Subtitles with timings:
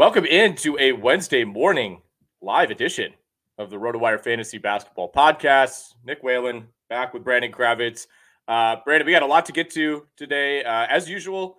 [0.00, 2.00] Welcome into a Wednesday morning
[2.40, 3.12] live edition
[3.58, 5.92] of the RotoWire Fantasy Basketball Podcast.
[6.06, 8.06] Nick Whalen back with Brandon Kravitz.
[8.48, 10.64] Uh, Brandon, we got a lot to get to today.
[10.64, 11.58] Uh, as usual,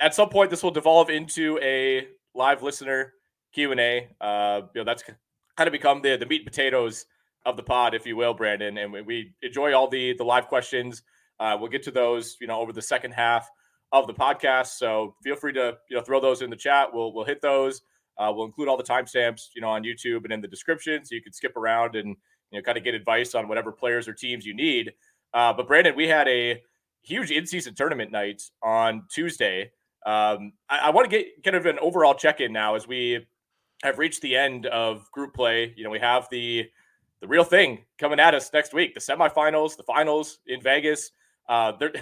[0.00, 3.14] at some point this will devolve into a live listener
[3.52, 4.08] Q and A.
[4.20, 7.06] Uh, you know, that's kind of become the the meat and potatoes
[7.44, 8.78] of the pod, if you will, Brandon.
[8.78, 11.02] And we, we enjoy all the the live questions.
[11.40, 13.50] Uh, we'll get to those, you know, over the second half
[13.92, 14.78] of the podcast.
[14.78, 16.88] So feel free to you know throw those in the chat.
[16.92, 17.82] We'll we'll hit those.
[18.18, 21.14] Uh, we'll include all the timestamps, you know, on YouTube and in the description, so
[21.14, 22.16] you can skip around and
[22.50, 24.92] you know kind of get advice on whatever players or teams you need.
[25.34, 26.60] Uh, but Brandon, we had a
[27.02, 29.72] huge in-season tournament night on Tuesday.
[30.04, 33.26] Um, I, I want to get kind of an overall check-in now as we
[33.82, 35.72] have reached the end of group play.
[35.76, 36.68] You know, we have the
[37.20, 41.12] the real thing coming at us next week: the semifinals, the finals in Vegas.
[41.48, 41.92] Uh, there,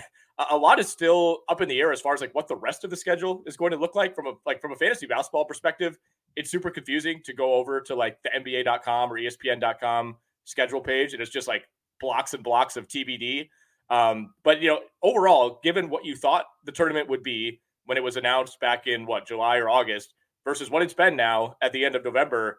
[0.51, 2.85] a lot is still up in the air as far as like what the rest
[2.85, 5.45] of the schedule is going to look like from a like from a fantasy basketball
[5.45, 5.99] perspective.
[6.37, 11.21] It's super confusing to go over to like the NBA.com or ESPN.com schedule page, and
[11.21, 11.65] it's just like
[12.01, 13.49] blocks and blocks of TBD.
[13.91, 18.05] Um, but you know, overall, given what you thought the tournament would be when it
[18.05, 20.15] was announced back in what July or August
[20.45, 22.59] versus what it's been now at the end of November,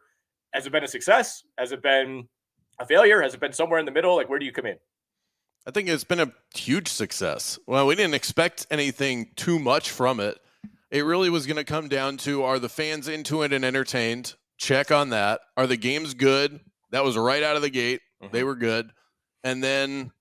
[0.53, 1.43] has it been a success?
[1.57, 2.27] Has it been
[2.79, 3.21] a failure?
[3.21, 4.15] Has it been somewhere in the middle?
[4.15, 4.77] Like, where do you come in?
[5.65, 7.59] I think it's been a huge success.
[7.67, 10.39] Well, we didn't expect anything too much from it.
[10.89, 14.35] It really was going to come down to are the fans into it and entertained?
[14.57, 15.41] Check on that.
[15.55, 16.59] Are the games good?
[16.91, 18.01] That was right out of the gate.
[18.21, 18.33] Mm-hmm.
[18.33, 18.91] They were good.
[19.43, 20.11] And then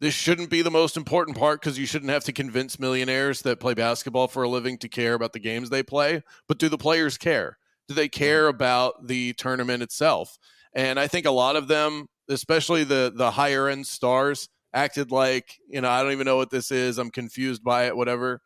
[0.00, 3.60] this shouldn't be the most important part because you shouldn't have to convince millionaires that
[3.60, 6.22] play basketball for a living to care about the games they play.
[6.46, 7.58] But do the players care?
[7.86, 8.56] Do they care mm-hmm.
[8.56, 10.38] about the tournament itself?
[10.74, 15.56] And I think a lot of them, especially the the higher end stars, acted like
[15.68, 16.98] you know I don't even know what this is.
[16.98, 17.96] I'm confused by it.
[17.96, 18.40] Whatever.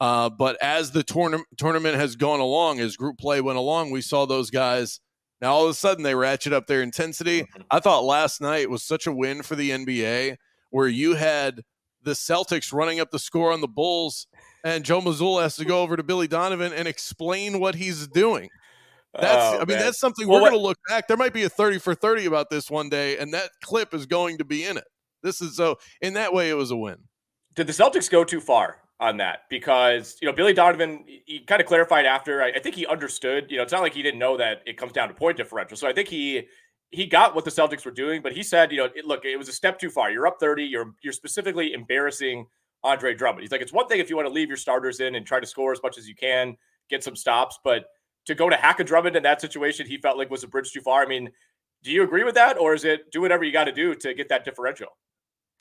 [0.00, 4.00] Uh, but as the tournament tournament has gone along, as group play went along, we
[4.00, 5.00] saw those guys.
[5.40, 7.42] Now all of a sudden they ratchet up their intensity.
[7.42, 7.62] Mm-hmm.
[7.70, 10.36] I thought last night was such a win for the NBA,
[10.70, 11.62] where you had
[12.02, 14.26] the Celtics running up the score on the Bulls,
[14.62, 18.48] and Joe Mazzulla has to go over to Billy Donovan and explain what he's doing.
[19.18, 19.78] That's oh, I mean man.
[19.78, 21.06] that's something we're going to look back.
[21.06, 24.06] There might be a 30 for 30 about this one day and that clip is
[24.06, 24.84] going to be in it.
[25.24, 26.98] This is so in that way it was a win.
[27.56, 29.40] Did the Celtics go too far on that?
[29.50, 32.42] Because you know Billy Donovan, he kind of clarified after.
[32.42, 33.46] I, I think he understood.
[33.50, 35.76] You know, it's not like he didn't know that it comes down to point differential.
[35.76, 36.46] So I think he
[36.90, 39.36] he got what the Celtics were doing, but he said, you know, it, look, it
[39.36, 40.10] was a step too far.
[40.10, 40.64] You're up 30.
[40.64, 42.46] You're you're specifically embarrassing
[42.84, 43.42] Andre Drummond.
[43.42, 45.40] He's like, it's one thing if you want to leave your starters in and try
[45.40, 46.56] to score as much as you can,
[46.90, 47.86] get some stops, but
[48.26, 50.72] to go to hack a Drummond in that situation, he felt like was a bridge
[50.72, 51.02] too far.
[51.02, 51.30] I mean,
[51.84, 54.14] do you agree with that, or is it do whatever you got to do to
[54.14, 54.88] get that differential?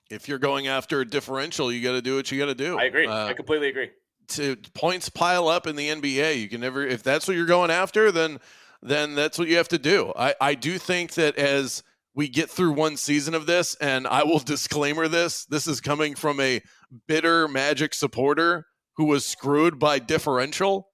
[0.09, 2.77] if you're going after a differential, you got to do what you got to do.
[2.77, 3.07] I agree.
[3.07, 3.89] Uh, I completely agree.
[4.30, 6.86] To points pile up in the NBA, you can never.
[6.86, 8.39] If that's what you're going after, then
[8.81, 10.13] then that's what you have to do.
[10.15, 11.83] I I do think that as
[12.15, 16.15] we get through one season of this, and I will disclaimer this: this is coming
[16.15, 16.62] from a
[17.07, 20.89] bitter Magic supporter who was screwed by differential.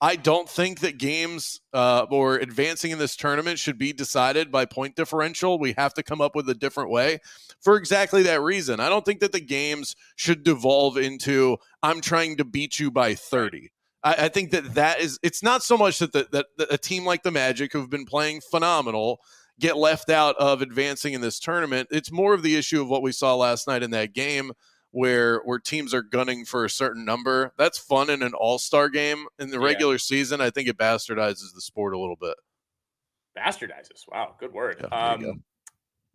[0.00, 4.66] I don't think that games uh, or advancing in this tournament should be decided by
[4.66, 5.58] point differential.
[5.58, 7.20] We have to come up with a different way
[7.60, 8.78] for exactly that reason.
[8.78, 13.14] I don't think that the games should devolve into I'm trying to beat you by
[13.14, 13.72] 30.
[14.04, 16.78] I, I think that that is it's not so much that, the, that, that a
[16.78, 19.20] team like the Magic who've been playing phenomenal
[19.58, 21.88] get left out of advancing in this tournament.
[21.90, 24.52] It's more of the issue of what we saw last night in that game
[24.96, 27.52] where where teams are gunning for a certain number.
[27.58, 29.26] That's fun in an all-star game.
[29.38, 29.98] In the regular yeah.
[29.98, 32.34] season, I think it bastardizes the sport a little bit.
[33.36, 34.04] Bastardizes.
[34.10, 34.78] Wow, good word.
[34.80, 35.42] Yeah, um,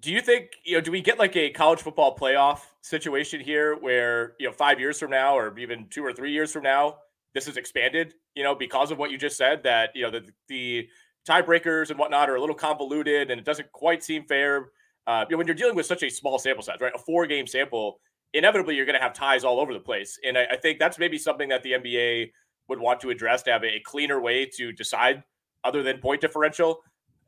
[0.01, 0.81] do you think you know?
[0.81, 4.97] Do we get like a college football playoff situation here, where you know five years
[4.97, 6.95] from now, or even two or three years from now,
[7.35, 8.15] this is expanded?
[8.33, 10.87] You know, because of what you just said, that you know the the
[11.29, 14.71] tiebreakers and whatnot are a little convoluted, and it doesn't quite seem fair.
[15.05, 16.93] Uh, you know, when you're dealing with such a small sample size, right?
[16.95, 17.99] A four game sample,
[18.33, 20.99] inevitably you're going to have ties all over the place, and I, I think that's
[20.99, 22.31] maybe something that the NBA
[22.67, 25.23] would want to address to have a cleaner way to decide
[25.63, 26.81] other than point differential.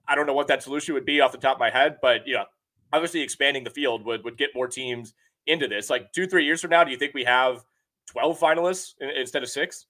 [0.08, 2.28] I don't know what that solution would be off the top of my head, but
[2.28, 2.46] you know,
[2.92, 5.14] obviously expanding the field would would get more teams
[5.48, 5.90] into this.
[5.90, 7.64] Like two, three years from now, do you think we have
[8.10, 9.86] twelve finalists instead of six?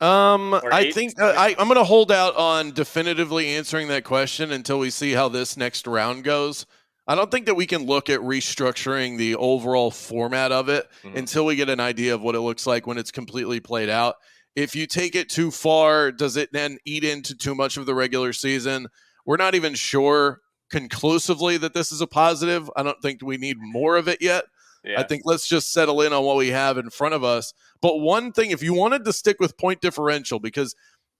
[0.00, 4.50] Um, I think uh, I, I'm going to hold out on definitively answering that question
[4.50, 6.66] until we see how this next round goes.
[7.06, 11.16] I don't think that we can look at restructuring the overall format of it mm-hmm.
[11.16, 14.16] until we get an idea of what it looks like when it's completely played out.
[14.56, 17.94] If you take it too far, does it then eat into too much of the
[17.94, 18.88] regular season?
[19.26, 20.40] We're not even sure
[20.70, 22.70] conclusively that this is a positive.
[22.76, 24.44] I don't think we need more of it yet.
[24.84, 25.00] Yeah.
[25.00, 27.52] I think let's just settle in on what we have in front of us.
[27.80, 30.74] But one thing, if you wanted to stick with point differential, because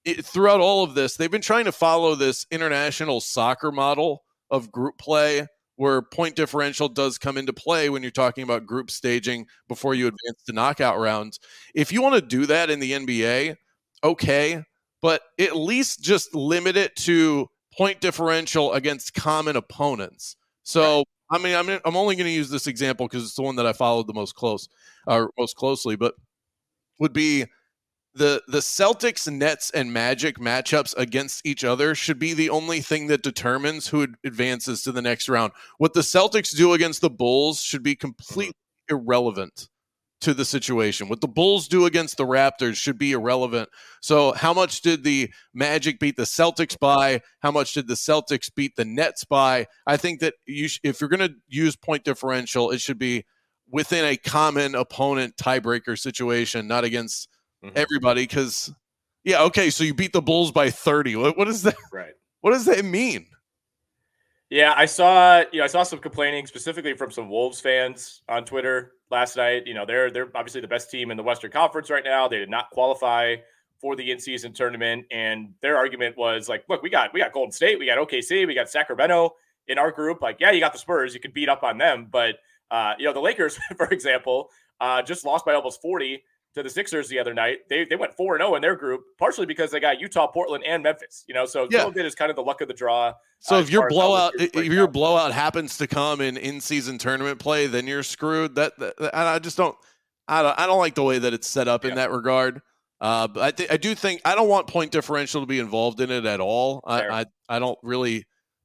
[0.05, 4.71] it, throughout all of this, they've been trying to follow this international soccer model of
[4.71, 5.47] group play
[5.77, 10.07] where point differential does come into play when you're talking about group staging before you
[10.07, 11.41] advance to knockout rounds.
[11.75, 13.57] If you want to do that in the NBA,
[14.05, 14.63] okay,
[15.03, 20.37] but at least just limit it to point differential against common opponents.
[20.63, 23.57] So, I mean, I'm I'm only going to use this example because it's the one
[23.57, 24.69] that I followed the most close,
[25.07, 26.15] or most closely, but
[27.01, 27.47] would be
[28.15, 33.09] the the Celtics, Nets, and Magic matchups against each other should be the only thing
[33.09, 35.53] that determines who advances to the next round.
[35.79, 38.55] What the Celtics do against the Bulls should be completely
[38.89, 39.69] irrelevant
[40.21, 41.09] to the situation.
[41.09, 43.69] What the Bulls do against the Raptors should be irrelevant.
[44.01, 47.21] So, how much did the Magic beat the Celtics by?
[47.41, 49.67] How much did the Celtics beat the Nets by?
[49.87, 53.25] I think that you sh- if you're going to use point differential, it should be
[53.71, 57.29] within a common opponent tiebreaker situation, not against
[57.65, 57.77] mm-hmm.
[57.77, 58.73] everybody because
[59.25, 62.15] yeah okay so you beat the bulls by 30 what, what is that right.
[62.41, 63.27] what does that mean?
[64.51, 68.45] Yeah i saw you know i saw some complaining specifically from some wolves fans on
[68.45, 69.67] twitter last night.
[69.67, 72.29] You know they're they're obviously the best team in the western conference right now.
[72.29, 73.37] They did not qualify
[73.81, 77.53] for the in-season tournament and their argument was like look we got we got golden
[77.53, 79.35] state we got okc we got sacramento
[79.69, 80.21] in our group.
[80.23, 82.37] Like yeah you got the spurs you can beat up on them but
[82.71, 84.51] uh, you know the lakers for example
[84.81, 86.23] uh, just lost by almost 40
[86.55, 87.59] to the Sixers the other night.
[87.69, 90.27] They they went four and zero oh in their group, partially because they got Utah,
[90.27, 91.25] Portland, and Memphis.
[91.27, 91.89] You know, so yeah.
[91.91, 93.13] bit is kind of the luck of the draw.
[93.41, 97.39] So uh, if your blowout, if your blowout happens to come in in season tournament
[97.39, 98.55] play, then you're screwed.
[98.55, 99.77] That, that, I just don't.
[100.27, 100.59] I don't.
[100.59, 101.91] I don't like the way that it's set up yeah.
[101.91, 102.63] in that regard.
[103.01, 106.01] Uh, but I th- I do think I don't want point differential to be involved
[106.01, 106.83] in it at all.
[106.87, 108.25] I, I I don't really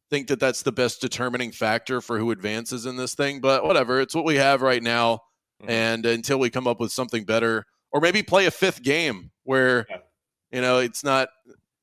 [0.10, 3.42] think that that's the best determining factor for who advances in this thing.
[3.42, 5.20] But whatever, it's what we have right now.
[5.62, 5.72] Mm-hmm.
[5.72, 9.86] And until we come up with something better, or maybe play a fifth game where
[9.90, 9.98] yeah.
[10.52, 11.30] you know it's not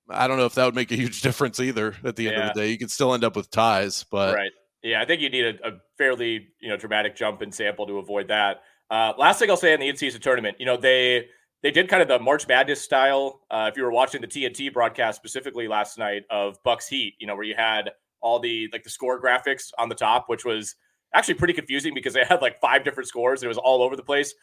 [0.09, 2.49] I don't know if that would make a huge difference either at the end yeah.
[2.49, 2.71] of the day.
[2.71, 4.53] You could still end up with ties, but right.
[4.83, 7.99] Yeah, I think you need a, a fairly you know dramatic jump in sample to
[7.99, 8.63] avoid that.
[8.89, 11.27] Uh, last thing I'll say in the in-season tournament, you know they
[11.63, 13.41] they did kind of the March Madness style.
[13.51, 17.27] Uh, if you were watching the TNT broadcast specifically last night of Bucks Heat, you
[17.27, 20.77] know where you had all the like the score graphics on the top, which was
[21.15, 23.43] actually pretty confusing because they had like five different scores.
[23.43, 24.35] It was all over the place.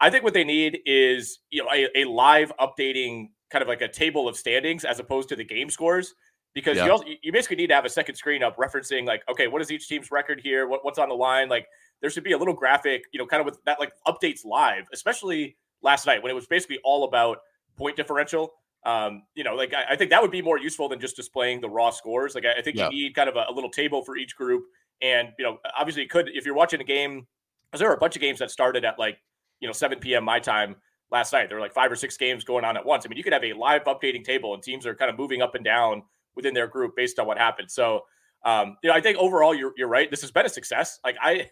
[0.00, 3.82] I think what they need is you know a, a, live updating kind of like
[3.82, 6.14] a table of standings as opposed to the game scores
[6.54, 6.86] because yeah.
[6.86, 9.60] you also, you basically need to have a second screen up referencing like okay what
[9.60, 10.66] is each team's record here?
[10.66, 11.48] What, what's on the line?
[11.48, 11.66] Like
[12.00, 14.84] there should be a little graphic you know kind of with that like updates live
[14.92, 17.38] especially last night when it was basically all about
[17.76, 18.52] point differential.
[18.86, 21.60] Um, you know like I, I, think that would be more useful than just displaying
[21.60, 22.34] the raw scores.
[22.34, 22.88] Like I, I think yeah.
[22.88, 24.64] you need kind of a, a little table for each group.
[25.02, 27.26] And you know obviously it could if you're watching a game
[27.70, 29.18] because there are a bunch of games that started at like
[29.60, 30.24] you know 7 p.m.
[30.24, 30.76] my time
[31.10, 31.48] last night.
[31.48, 33.04] There were like five or six games going on at once.
[33.04, 35.42] I mean, you could have a live updating table, and teams are kind of moving
[35.42, 36.02] up and down
[36.36, 37.70] within their group based on what happened.
[37.70, 38.02] So,
[38.44, 40.10] um, you know, I think overall you're you're right.
[40.10, 40.98] This has been a success.
[41.04, 41.50] Like I.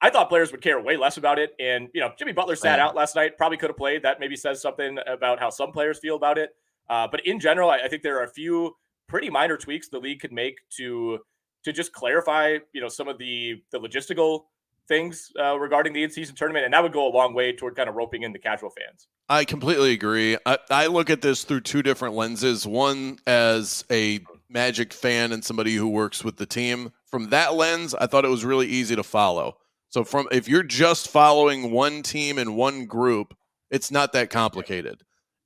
[0.00, 1.56] I thought players would care way less about it.
[1.58, 4.04] And, you know, Jimmy Butler sat out last night, probably could have played.
[4.04, 6.50] That maybe says something about how some players feel about it.
[6.88, 8.76] Uh, but in general, I, I, think there are a few
[9.08, 11.18] pretty minor tweaks the league could make to
[11.64, 14.44] to just clarify, you know, some of the the logistical
[14.88, 17.88] things uh, regarding the in-season tournament, and that would go a long way toward kind
[17.88, 19.06] of roping in the casual fans.
[19.28, 20.36] I completely agree.
[20.46, 22.66] I, I look at this through two different lenses.
[22.66, 26.90] One as a Magic fan and somebody who works with the team.
[27.06, 29.58] From that lens, I thought it was really easy to follow.
[29.90, 33.34] So from if you're just following one team and one group,
[33.70, 35.02] it's not that complicated.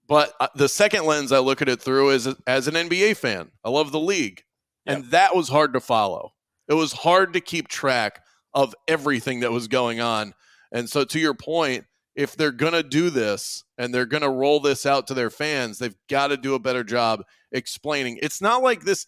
[0.07, 3.51] But uh, the second lens I look at it through is as an NBA fan.
[3.65, 4.45] I love the league.
[4.87, 4.97] Yep.
[4.97, 6.33] And that was hard to follow.
[6.69, 8.22] It was hard to keep track
[8.55, 10.35] of everything that was going on.
[10.73, 14.31] And so to your point, if they're going to do this and they're going to
[14.31, 18.19] roll this out to their fans, they've got to do a better job explaining.
[18.23, 19.07] It's not like this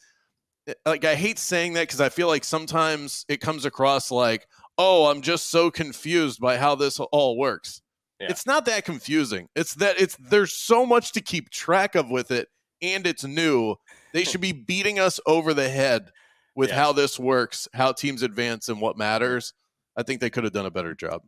[0.66, 4.46] eh, like I hate saying that cuz I feel like sometimes it comes across like,
[4.78, 7.82] "Oh, I'm just so confused by how this all works."
[8.20, 8.28] Yeah.
[8.30, 9.48] It's not that confusing.
[9.54, 12.48] It's that it's there's so much to keep track of with it
[12.80, 13.76] and it's new.
[14.12, 16.10] They should be beating us over the head
[16.54, 16.76] with yeah.
[16.76, 19.52] how this works, how teams advance and what matters.
[19.96, 21.22] I think they could have done a better job.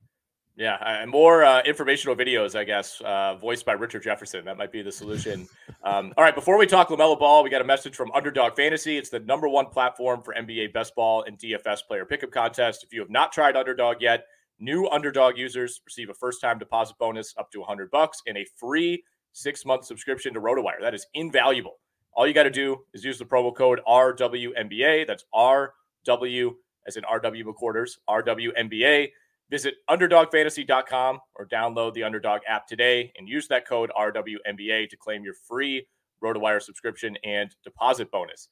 [0.57, 4.43] Yeah, and more uh, informational videos, I guess, uh, voiced by Richard Jefferson.
[4.47, 5.47] That might be the solution.
[5.85, 8.97] um, all right, before we talk LaMelo Ball, we got a message from Underdog Fantasy.
[8.97, 12.85] It's the number one platform for NBA best ball and DFS player pickup contest.
[12.85, 14.25] If you have not tried Underdog yet,
[14.59, 19.05] new Underdog users receive a first-time deposit bonus up to 100 bucks and a free
[19.33, 20.81] six-month subscription to RotoWire.
[20.81, 21.75] That is invaluable.
[22.17, 25.07] All you got to do is use the promo code RWNBA.
[25.07, 26.55] That's RW
[26.87, 29.11] as in RW McQuarters, RWNBA
[29.49, 35.23] Visit underdogfantasy.com or download the Underdog app today and use that code RWNBA to claim
[35.23, 35.87] your free
[36.23, 38.49] RotoWire subscription and deposit bonus.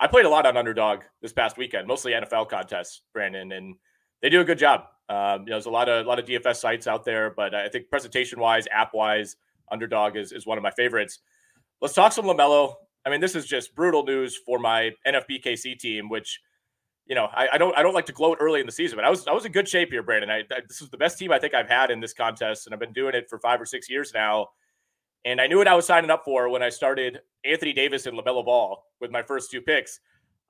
[0.00, 3.74] I played a lot on Underdog this past weekend, mostly NFL contests, Brandon, and
[4.22, 4.84] they do a good job.
[5.10, 7.54] Um, you know, there's a lot of a lot of DFS sites out there, but
[7.54, 9.36] I think presentation wise, app wise,
[9.70, 11.18] Underdog is, is one of my favorites.
[11.82, 12.76] Let's talk some LaMelo.
[13.04, 16.40] I mean, this is just brutal news for my NFBKC team, which
[17.06, 19.04] you know, I, I, don't I don't like to gloat early in the season, but
[19.04, 20.30] I was I was in good shape here, Brandon.
[20.30, 22.72] I, I, this was the best team I think I've had in this contest, and
[22.72, 24.48] I've been doing it for five or six years now.
[25.24, 28.18] And I knew what I was signing up for when I started Anthony Davis and
[28.18, 30.00] Lamelo Ball with my first two picks.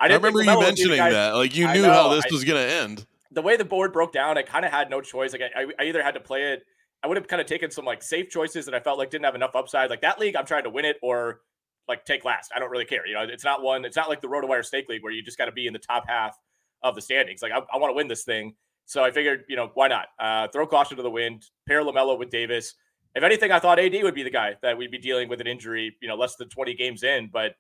[0.01, 2.63] I, didn't I remember you mentioning that, like you knew know, how this was going
[2.63, 3.07] to end.
[3.31, 5.33] The way the board broke down, I kind of had no choice.
[5.33, 6.65] Like I, I either had to play it.
[7.03, 9.25] I would have kind of taken some like safe choices that I felt like didn't
[9.25, 9.91] have enough upside.
[9.91, 11.41] Like that league, I'm trying to win it or
[11.89, 12.51] like take last.
[12.55, 13.07] I don't really care.
[13.07, 13.85] You know, it's not one.
[13.85, 15.79] It's not like the RotoWire Stake League where you just got to be in the
[15.79, 16.39] top half
[16.83, 17.43] of the standings.
[17.43, 18.55] Like I, I want to win this thing.
[18.87, 20.07] So I figured, you know, why not?
[20.19, 22.75] Uh, throw caution to the wind, pair LaMelo with Davis.
[23.15, 25.47] If anything, I thought AD would be the guy that we'd be dealing with an
[25.47, 27.31] injury, you know, less than 20 games in.
[27.33, 27.55] But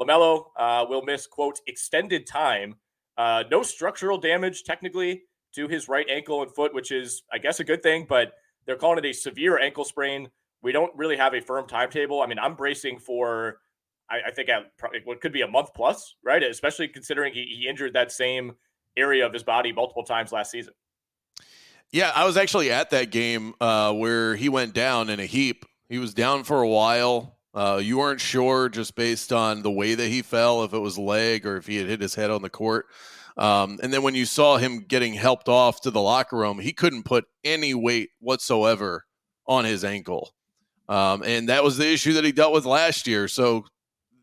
[0.00, 2.76] LaMelo uh, will miss, quote, extended time.
[3.16, 5.22] Uh, no structural damage, technically,
[5.54, 8.06] to his right ankle and foot, which is, I guess, a good thing.
[8.08, 8.32] But
[8.66, 10.28] they're calling it a severe ankle sprain.
[10.62, 12.20] We don't really have a firm timetable.
[12.20, 13.58] I mean, I'm bracing for,
[14.10, 14.72] I, I think, at
[15.04, 16.42] what could be a month plus, right?
[16.42, 18.52] Especially considering he, he injured that same
[18.96, 20.72] area of his body multiple times last season.
[21.92, 25.64] Yeah, I was actually at that game uh, where he went down in a heap.
[25.88, 27.38] He was down for a while.
[27.54, 30.98] Uh, you weren't sure just based on the way that he fell, if it was
[30.98, 32.86] leg or if he had hit his head on the court.
[33.36, 36.72] Um, and then when you saw him getting helped off to the locker room, he
[36.72, 39.04] couldn't put any weight whatsoever
[39.46, 40.32] on his ankle.
[40.88, 43.28] Um, and that was the issue that he dealt with last year.
[43.28, 43.64] So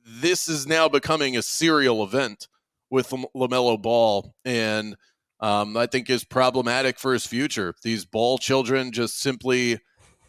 [0.06, 2.48] this is now becoming a serial event
[2.90, 4.96] with LaMelo Ball, and
[5.40, 7.74] um, I think is problematic for his future.
[7.84, 9.80] These ball children just simply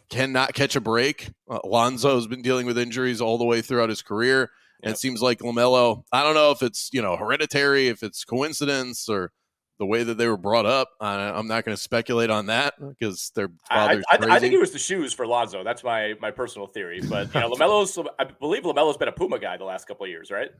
[0.09, 1.31] cannot catch a break.
[1.49, 4.51] Uh, Lonzo has been dealing with injuries all the way throughout his career.
[4.83, 8.23] And it seems like LaMelo, I don't know if it's, you know, hereditary, if it's
[8.23, 9.31] coincidence or
[9.77, 10.89] the way that they were brought up.
[11.01, 14.59] I'm not going to speculate on that because their father's I, I, I, think it
[14.59, 15.63] was the shoes for Lonzo.
[15.63, 17.01] That's my my personal theory.
[17.01, 20.09] But you know, LaMelo's, I believe LaMelo's been a Puma guy the last couple of
[20.09, 20.51] years, right?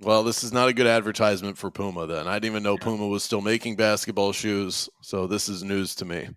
[0.00, 2.06] Well, this is not a good advertisement for Puma.
[2.06, 5.94] Then I didn't even know Puma was still making basketball shoes, so this is news
[5.96, 6.28] to me.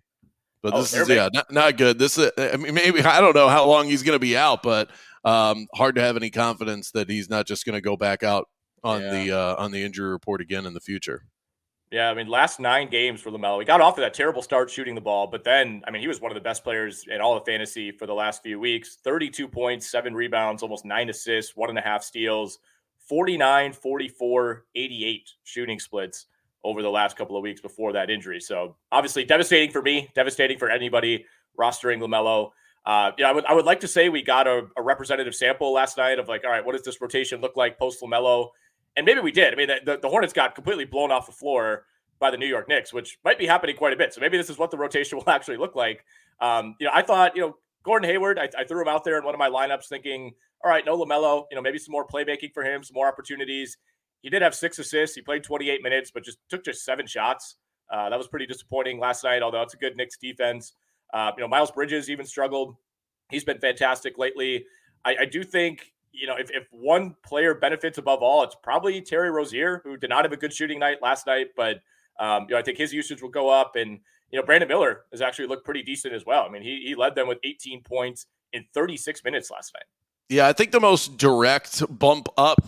[0.62, 1.98] But oh, this is yeah, not, not good.
[1.98, 4.62] This is, I mean, maybe I don't know how long he's going to be out,
[4.62, 4.90] but
[5.24, 8.46] um, hard to have any confidence that he's not just going to go back out
[8.82, 9.10] on yeah.
[9.10, 11.24] the uh, on the injury report again in the future.
[11.90, 14.70] Yeah, I mean, last nine games for Lamelo, he got off to that terrible start
[14.70, 17.20] shooting the ball, but then, I mean, he was one of the best players in
[17.20, 18.98] all of fantasy for the last few weeks.
[19.02, 22.60] Thirty-two points, seven rebounds, almost nine assists, one and a half steals.
[23.08, 26.26] 49, 44, 88 shooting splits
[26.62, 28.40] over the last couple of weeks before that injury.
[28.40, 31.24] So obviously devastating for me, devastating for anybody
[31.58, 32.50] rostering LaMelo.
[32.86, 35.72] Uh, yeah, I would I would like to say we got a, a, representative sample
[35.72, 38.50] last night of like, all right, what does this rotation look like post LaMelo?
[38.96, 39.52] And maybe we did.
[39.52, 41.84] I mean, the, the Hornets got completely blown off the floor
[42.18, 44.12] by the New York Knicks, which might be happening quite a bit.
[44.12, 46.04] So maybe this is what the rotation will actually look like.
[46.40, 49.18] Um, you know, I thought, you know, Gordon Hayward, I, I, threw him out there
[49.18, 50.32] in one of my lineups thinking,
[50.62, 53.78] all right, no LaMelo, you know, maybe some more playmaking for him, some more opportunities.
[54.20, 55.16] He did have six assists.
[55.16, 57.56] He played 28 minutes, but just took just seven shots.
[57.90, 60.74] Uh, that was pretty disappointing last night, although it's a good Knicks defense.
[61.12, 62.76] Uh, you know, Miles Bridges even struggled.
[63.30, 64.66] He's been fantastic lately.
[65.04, 69.00] I, I do think you know, if, if one player benefits above all, it's probably
[69.00, 71.80] Terry Rozier, who did not have a good shooting night last night, but
[72.18, 73.76] um, you know, I think his usage will go up.
[73.76, 74.00] And,
[74.30, 76.44] you know, Brandon Miller has actually looked pretty decent as well.
[76.44, 79.84] I mean, he, he led them with 18 points in 36 minutes last night.
[80.28, 82.58] Yeah, I think the most direct bump up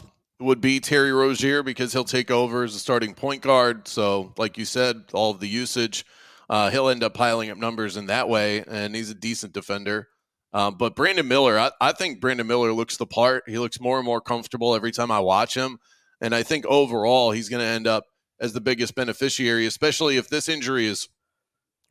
[0.40, 3.86] would be Terry Rozier because he'll take over as a starting point guard.
[3.86, 6.04] So, like you said, all of the usage,
[6.50, 10.08] uh, he'll end up piling up numbers in that way, and he's a decent defender.
[10.54, 13.44] Um, but Brandon Miller, I, I, think Brandon Miller looks the part.
[13.46, 15.78] He looks more and more comfortable every time I watch him.
[16.20, 18.04] And I think overall, he's going to end up
[18.38, 21.08] as the biggest beneficiary, especially if this injury is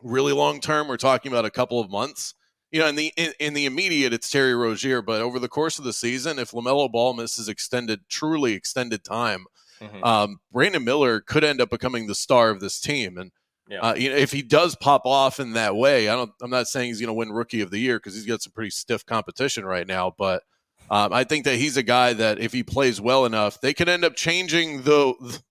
[0.03, 0.87] really long term.
[0.87, 2.35] We're talking about a couple of months.
[2.71, 5.77] You know, in the in, in, the immediate, it's Terry Rozier, but over the course
[5.77, 9.45] of the season, if Lamelo Ball misses extended, truly extended time,
[9.81, 10.03] mm-hmm.
[10.03, 13.17] um, Brandon Miller could end up becoming the star of this team.
[13.17, 13.31] And
[13.71, 13.79] yeah.
[13.79, 16.29] Uh, you know, if he does pop off in that way, I don't.
[16.41, 18.51] I'm not saying he's going to win Rookie of the Year because he's got some
[18.51, 20.13] pretty stiff competition right now.
[20.17, 20.43] But
[20.89, 23.87] um, I think that he's a guy that if he plays well enough, they could
[23.87, 25.41] end up changing the, the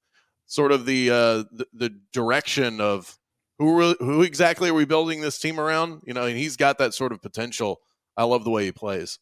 [0.45, 3.19] sort of the, uh, the, the direction of
[3.59, 6.03] who who exactly are we building this team around.
[6.05, 7.81] You know, and he's got that sort of potential.
[8.19, 9.19] I love the way he plays.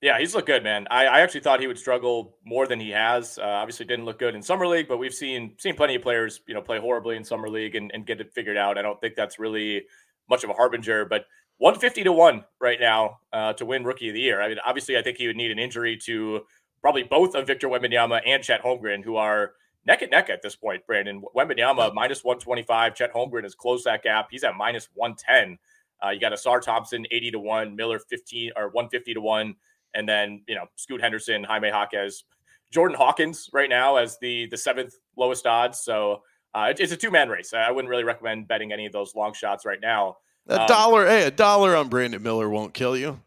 [0.00, 0.86] Yeah, he's looked good, man.
[0.90, 3.36] I, I actually thought he would struggle more than he has.
[3.36, 6.40] Uh, obviously, didn't look good in summer league, but we've seen seen plenty of players,
[6.46, 8.78] you know, play horribly in summer league and, and get it figured out.
[8.78, 9.82] I don't think that's really
[10.30, 11.24] much of a harbinger, but
[11.56, 14.40] 150 to one right now uh, to win Rookie of the Year.
[14.40, 16.42] I mean, obviously, I think he would need an injury to
[16.80, 20.54] probably both of Victor Wembanyama and Chet Holmgren, who are neck and neck at this
[20.54, 20.86] point.
[20.86, 24.28] Brandon Wembanyama minus 125, Chet Holmgren has closed that gap.
[24.30, 25.58] He's at minus 110.
[26.00, 29.56] Uh, you got Ausar Thompson 80 to one, Miller 15 or 150 to one
[29.94, 32.24] and then you know Scoot Henderson, Jaime Jaquez,
[32.72, 35.80] Jordan Hawkins right now as the the seventh lowest odds.
[35.80, 36.22] So
[36.54, 37.52] uh, it's a two man race.
[37.52, 40.16] I wouldn't really recommend betting any of those long shots right now.
[40.48, 43.20] A um, dollar, hey, a dollar on Brandon Miller won't kill you.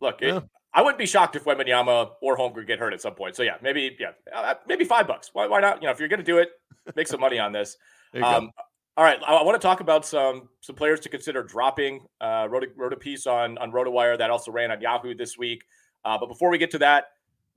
[0.00, 0.38] Look, yeah.
[0.38, 3.36] it, I wouldn't be shocked if Wembanyama or Holmgren get hurt at some point.
[3.36, 5.30] So yeah, maybe yeah, uh, maybe five bucks.
[5.32, 5.82] Why, why not?
[5.82, 6.50] You know, if you're going to do it,
[6.96, 7.76] make some money on this.
[8.22, 8.50] Um,
[8.96, 12.04] all right, I, want to talk about some some players to consider dropping.
[12.20, 15.38] Uh, wrote a, wrote a piece on on RotoWire that also ran on Yahoo this
[15.38, 15.64] week.
[16.04, 17.06] Uh, but before we get to that,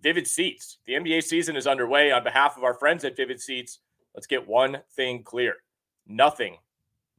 [0.01, 0.77] Vivid Seats.
[0.87, 2.11] The NBA season is underway.
[2.11, 3.79] On behalf of our friends at Vivid Seats,
[4.13, 5.55] let's get one thing clear:
[6.07, 6.55] nothing,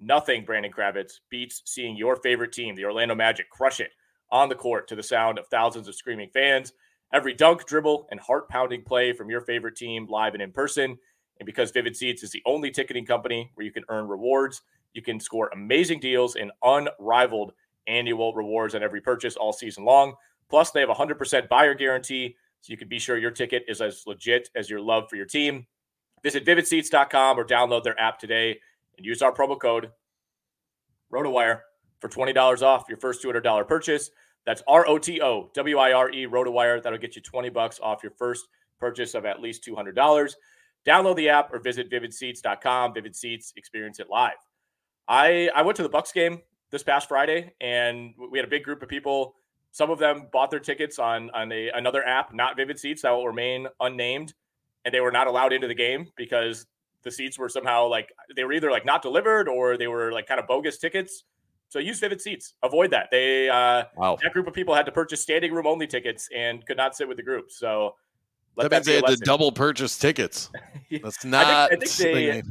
[0.00, 0.46] nothing.
[0.46, 3.90] Brandon Kravitz beats seeing your favorite team, the Orlando Magic, crush it
[4.30, 6.72] on the court to the sound of thousands of screaming fans.
[7.12, 10.96] Every dunk, dribble, and heart pounding play from your favorite team live and in person.
[11.38, 14.62] And because Vivid Seats is the only ticketing company where you can earn rewards,
[14.94, 17.52] you can score amazing deals and unrivaled
[17.86, 20.14] annual rewards on every purchase all season long.
[20.48, 23.80] Plus, they have a 100% buyer guarantee, so you can be sure your ticket is
[23.80, 25.66] as legit as your love for your team.
[26.22, 28.58] Visit vividseats.com or download their app today
[28.96, 29.90] and use our promo code
[31.12, 31.60] ROTOWIRE
[32.00, 34.10] for $20 off your first $200 purchase.
[34.44, 36.82] That's R O T O W I R E ROTOWIRE.
[36.82, 40.34] That'll get you 20 bucks off your first purchase of at least $200.
[40.86, 42.94] Download the app or visit vividseats.com.
[42.94, 44.36] Vivid Seats, experience it live.
[45.08, 48.62] I I went to the Bucks game this past Friday, and we had a big
[48.62, 49.36] group of people.
[49.72, 53.10] Some of them bought their tickets on on a, another app, not Vivid Seats, that
[53.10, 54.34] will remain unnamed,
[54.84, 56.66] and they were not allowed into the game because
[57.02, 60.26] the seats were somehow like they were either like not delivered or they were like
[60.26, 61.24] kind of bogus tickets.
[61.68, 62.54] So use Vivid Seats.
[62.62, 63.08] Avoid that.
[63.10, 64.16] They uh, wow.
[64.22, 67.08] that group of people had to purchase standing room only tickets and could not sit
[67.08, 67.50] with the group.
[67.50, 67.94] So
[68.56, 70.50] let that, means they had to double purchase tickets.
[71.02, 71.46] That's not.
[71.46, 72.42] I think, I think they,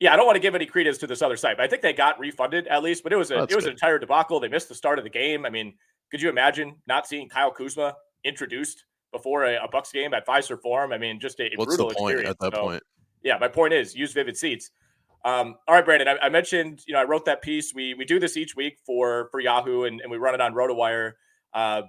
[0.00, 1.82] yeah, I don't want to give any credence to this other site, but I think
[1.82, 3.04] they got refunded at least.
[3.04, 3.64] But it was a, it was good.
[3.66, 4.40] an entire debacle.
[4.40, 5.46] They missed the start of the game.
[5.46, 5.74] I mean,
[6.10, 10.60] could you imagine not seeing Kyle Kuzma introduced before a, a Bucks game at Fiserv
[10.60, 10.92] Forum?
[10.92, 12.82] I mean, just a, a brutal experience at that so, point.
[13.22, 14.70] Yeah, my point is use Vivid Seats.
[15.24, 16.08] Um, all right, Brandon.
[16.08, 17.72] I, I, mentioned, you know, I wrote that piece.
[17.72, 20.52] We we do this each week for for Yahoo, and, and we run it on
[20.52, 21.12] RotoWire.
[21.54, 21.82] Uh,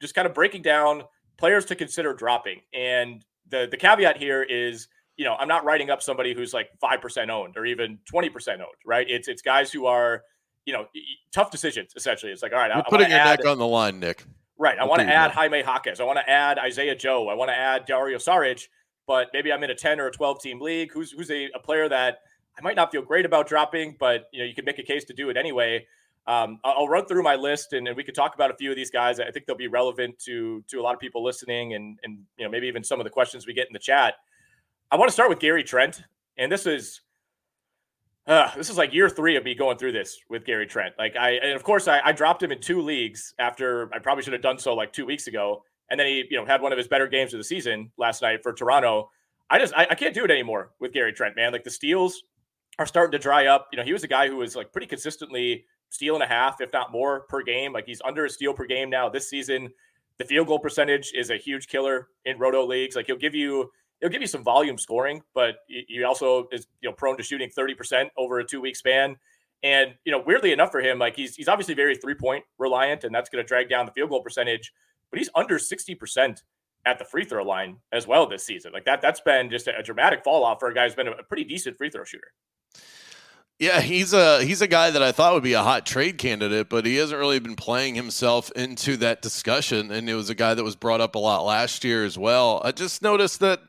[0.00, 1.04] just kind of breaking down
[1.42, 2.60] players to consider dropping.
[2.72, 6.68] And the the caveat here is, you know, I'm not writing up somebody who's like
[6.80, 9.04] five percent owned or even twenty percent owned, right?
[9.10, 10.22] It's it's guys who are,
[10.66, 10.86] you know,
[11.34, 11.94] tough decisions.
[11.96, 13.98] Essentially, it's like, all right, You're I, putting I your add, neck on the line,
[13.98, 14.24] Nick.
[14.56, 14.78] Right.
[14.78, 15.98] I want to add Jaime Jaquez.
[15.98, 17.28] I want to add Isaiah Joe.
[17.28, 18.68] I want to add Dario Saric.
[19.08, 20.92] But maybe I'm in a ten or a twelve team league.
[20.92, 22.18] Who's who's a, a player that
[22.56, 25.02] I might not feel great about dropping, but you know, you can make a case
[25.06, 25.84] to do it anyway.
[26.26, 28.76] Um, I'll run through my list and, and, we could talk about a few of
[28.76, 29.18] these guys.
[29.18, 32.44] I think they'll be relevant to to a lot of people listening, and and you
[32.44, 34.14] know maybe even some of the questions we get in the chat.
[34.92, 36.04] I want to start with Gary Trent,
[36.36, 37.00] and this is
[38.26, 40.94] uh, this is like year three of me going through this with Gary Trent.
[40.96, 44.22] Like I, and of course I, I dropped him in two leagues after I probably
[44.22, 46.70] should have done so like two weeks ago, and then he you know had one
[46.70, 49.10] of his better games of the season last night for Toronto.
[49.50, 51.52] I just I, I can't do it anymore with Gary Trent, man.
[51.52, 52.22] Like the steals
[52.78, 53.68] are starting to dry up.
[53.72, 56.60] You know, he was a guy who was like pretty consistently steal and a half,
[56.60, 57.72] if not more, per game.
[57.72, 59.70] Like he's under a steal per game now this season.
[60.18, 62.96] The field goal percentage is a huge killer in roto leagues.
[62.96, 66.88] Like he'll give you he'll give you some volume scoring, but he also is you
[66.88, 69.16] know prone to shooting 30% over a two week span.
[69.62, 73.04] And you know, weirdly enough for him, like he's he's obviously very three point reliant,
[73.04, 74.72] and that's going to drag down the field goal percentage.
[75.10, 76.42] But he's under 60%
[76.86, 78.72] at the free throw line as well this season.
[78.72, 81.22] Like that, that's been just a, dramatic fall off for a guy who's been a
[81.22, 82.32] pretty decent free throw shooter.
[83.62, 86.68] Yeah, he's a he's a guy that I thought would be a hot trade candidate,
[86.68, 89.92] but he hasn't really been playing himself into that discussion.
[89.92, 92.60] And it was a guy that was brought up a lot last year as well.
[92.64, 93.60] I just noticed that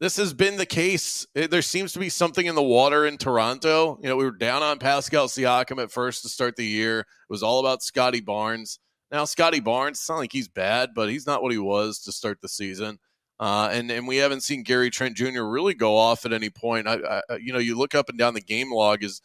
[0.00, 1.26] this has been the case.
[1.34, 3.98] There seems to be something in the water in Toronto.
[4.02, 7.00] You know, we were down on Pascal Siakam at first to start the year.
[7.00, 8.78] It was all about Scottie Barnes.
[9.10, 12.12] Now, Scottie Barnes, it's not like he's bad, but he's not what he was to
[12.12, 12.98] start the season.
[13.40, 15.44] Uh, and and we haven't seen Gary Trent Jr.
[15.44, 16.86] really go off at any point.
[16.86, 19.22] I, I, you know, you look up and down the game log is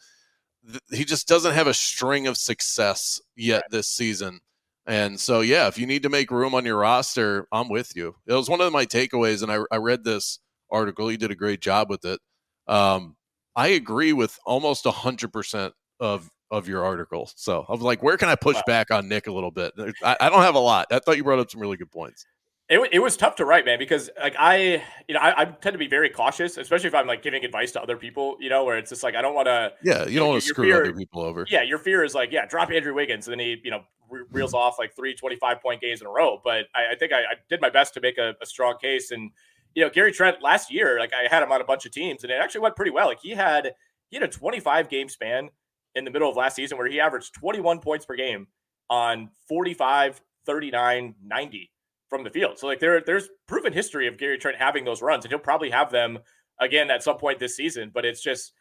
[0.66, 3.70] th- he just doesn't have a string of success yet right.
[3.70, 4.40] this season.
[4.86, 8.16] And so, yeah, if you need to make room on your roster, I'm with you.
[8.26, 11.10] It was one of my takeaways, and I, I read this article.
[11.10, 12.20] You did a great job with it.
[12.66, 13.16] Um,
[13.56, 17.30] I agree with almost hundred percent of of your article.
[17.34, 18.62] So I was like, where can I push wow.
[18.66, 19.72] back on Nick a little bit?
[20.02, 20.86] I, I, don't have a lot.
[20.90, 22.26] I thought you brought up some really good points.
[22.66, 25.74] It, it was tough to write, man, because like I, you know, I, I, tend
[25.74, 28.64] to be very cautious, especially if I'm like giving advice to other people, you know,
[28.64, 29.72] where it's just like I don't want to.
[29.82, 31.46] Yeah, you don't want to screw fear, other people over.
[31.50, 33.82] Yeah, your fear is like, yeah, drop Andrew Wiggins, and then he, you know,
[34.30, 34.56] reels mm-hmm.
[34.56, 36.40] off like three 25 point games in a row.
[36.42, 39.10] But I, I think I, I, did my best to make a, a strong case,
[39.10, 39.30] and
[39.74, 42.22] you know, Gary Trent last year, like I had him on a bunch of teams,
[42.22, 43.08] and it actually went pretty well.
[43.08, 43.74] Like he had
[44.08, 45.50] he had a 25 game span
[45.94, 48.46] in the middle of last season where he averaged 21 points per game
[48.88, 51.70] on 45, 39, 90
[52.08, 52.58] from the field.
[52.58, 55.70] So like there, there's proven history of Gary Trent having those runs, and he'll probably
[55.70, 56.18] have them
[56.60, 57.90] again at some point this season.
[57.92, 58.52] But it's just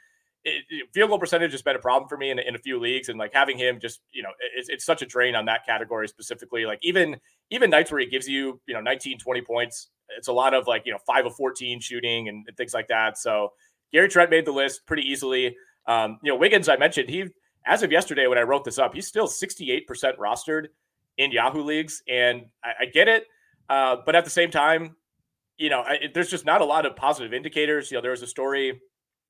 [0.43, 2.79] it, it, field goal percentage has been a problem for me in, in a few
[2.79, 5.65] leagues, and like having him just you know it's, it's such a drain on that
[5.65, 6.65] category specifically.
[6.65, 7.17] Like even
[7.49, 10.67] even nights where he gives you you know 19, 20 points, it's a lot of
[10.67, 13.17] like you know five of 14 shooting and, things like that.
[13.17, 13.53] So
[13.91, 15.55] Gary Trent made the list pretty easily.
[15.85, 17.25] Um, you know, Wiggins, I mentioned, he,
[17.65, 19.85] as of yesterday, when I wrote this up, he's still 68%
[20.17, 20.67] rostered
[21.17, 22.01] in Yahoo leagues.
[22.07, 23.25] And I, I get it.
[23.73, 24.95] Uh, but at the same time,
[25.57, 27.89] you know, I, there's just not a lot of positive indicators.
[27.89, 28.79] You know, there was a story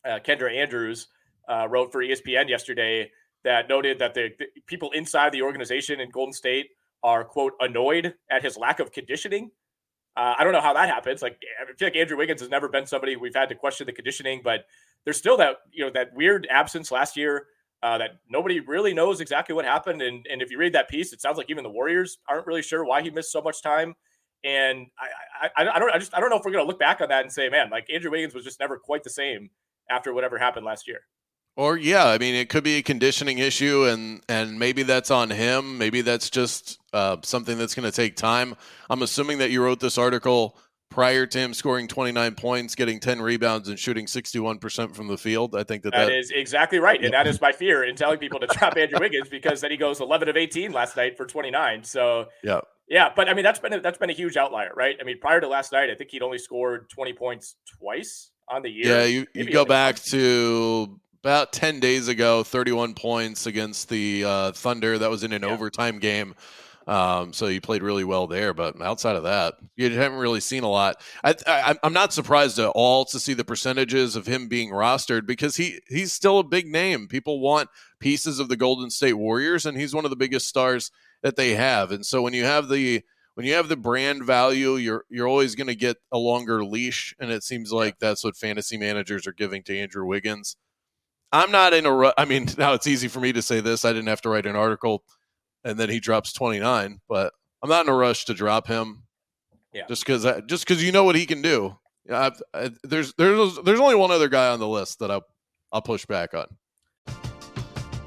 [0.05, 1.07] uh, Kendra Andrews
[1.47, 3.09] uh, wrote for ESPN yesterday
[3.45, 6.67] that noted that the, the, people inside the organization in Golden State
[7.03, 9.49] are quote annoyed at his lack of conditioning.
[10.17, 11.21] Uh, I don't know how that happens.
[11.21, 13.93] Like I feel like Andrew Wiggins has never been somebody we've had to question the
[13.93, 14.65] conditioning, but
[15.05, 17.47] there's still that you know that weird absence last year
[17.81, 20.01] uh, that nobody really knows exactly what happened.
[20.01, 22.61] And and if you read that piece, it sounds like even the Warriors aren't really
[22.61, 23.95] sure why he missed so much time.
[24.43, 27.01] And I I, I don't I just I don't know if we're gonna look back
[27.01, 29.49] on that and say, man, like Andrew Wiggins was just never quite the same
[29.89, 31.01] after whatever happened last year.
[31.55, 35.29] Or yeah, I mean, it could be a conditioning issue, and and maybe that's on
[35.29, 35.77] him.
[35.77, 38.55] Maybe that's just uh, something that's going to take time.
[38.89, 40.57] I'm assuming that you wrote this article
[40.89, 45.55] prior to him scoring 29 points, getting 10 rebounds, and shooting 61% from the field.
[45.55, 47.03] I think that that, that is exactly right.
[47.03, 49.77] And that is my fear in telling people to drop Andrew Wiggins because then he
[49.77, 51.83] goes 11 of 18 last night for 29.
[51.83, 52.61] So, yeah.
[52.87, 54.95] Yeah, but I mean that's been a, that's been a huge outlier, right?
[54.99, 58.61] I mean, prior to last night, I think he'd only scored 20 points twice on
[58.61, 58.99] the year.
[58.99, 64.51] Yeah, you, you go back to about 10 days ago, 31 points against the uh,
[64.51, 64.97] Thunder.
[64.97, 65.49] That was in an yeah.
[65.49, 66.35] overtime game.
[66.85, 70.63] Um, so he played really well there, but outside of that, you haven't really seen
[70.63, 71.01] a lot.
[71.23, 75.55] I, am not surprised at all to see the percentages of him being rostered because
[75.55, 77.07] he he's still a big name.
[77.07, 77.69] People want
[77.99, 80.91] pieces of the Golden State Warriors, and he's one of the biggest stars
[81.23, 81.91] that they have.
[81.91, 83.01] And so when you have the
[83.33, 87.15] when you have the brand value, you're you're always going to get a longer leash,
[87.19, 90.55] and it seems like that's what fantasy managers are giving to Andrew Wiggins.
[91.31, 92.13] I'm not in a.
[92.17, 93.85] I mean, now it's easy for me to say this.
[93.85, 95.03] I didn't have to write an article
[95.63, 96.99] and then he drops 29.
[97.07, 99.03] But I'm not in a rush to drop him.
[99.73, 99.87] Yeah.
[99.87, 101.77] Just because just because you know what he can do.
[102.11, 102.31] I,
[102.83, 105.25] there's there's there's only one other guy on the list that I'll
[105.71, 106.45] I'll push back on.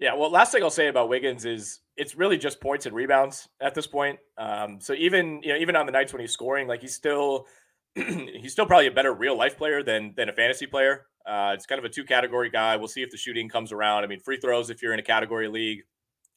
[0.00, 3.46] Yeah, well, last thing I'll say about Wiggins is it's really just points and rebounds
[3.60, 4.18] at this point.
[4.38, 7.46] Um, so even you know even on the nights when he's scoring, like he's still
[7.94, 11.06] he's still probably a better real life player than than a fantasy player.
[11.26, 12.76] Uh, it's kind of a two category guy.
[12.76, 14.04] We'll see if the shooting comes around.
[14.04, 15.82] I mean, free throws if you're in a category league,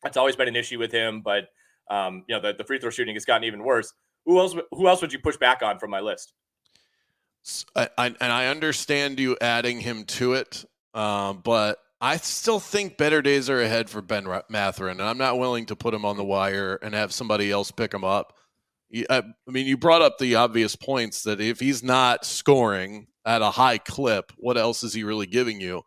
[0.04, 1.21] that's always been an issue with him.
[1.21, 1.45] But
[1.89, 3.93] um, you know the, the free throw shooting has gotten even worse.
[4.26, 4.56] Who else?
[4.71, 6.34] Who else would you push back on from my list?
[7.76, 12.97] I, I, and I understand you adding him to it, uh, but I still think
[12.97, 16.17] better days are ahead for Ben Mathurin, and I'm not willing to put him on
[16.17, 18.33] the wire and have somebody else pick him up.
[19.09, 23.51] I mean, you brought up the obvious points that if he's not scoring at a
[23.51, 25.83] high clip, what else is he really giving you?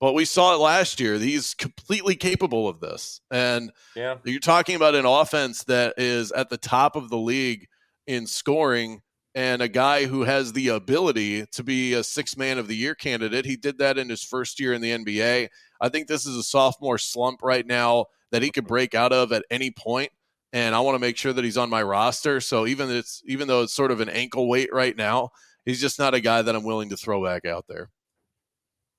[0.00, 1.18] But we saw it last year.
[1.18, 3.20] He's completely capable of this.
[3.30, 4.16] And yeah.
[4.24, 7.66] you're talking about an offense that is at the top of the league
[8.06, 9.02] in scoring
[9.34, 12.94] and a guy who has the ability to be a six man of the year
[12.94, 13.44] candidate.
[13.44, 15.48] He did that in his first year in the NBA.
[15.80, 19.32] I think this is a sophomore slump right now that he could break out of
[19.32, 20.10] at any point,
[20.52, 22.40] and I want to make sure that he's on my roster.
[22.40, 25.30] So even it's even though it's sort of an ankle weight right now,
[25.64, 27.90] he's just not a guy that I'm willing to throw back out there.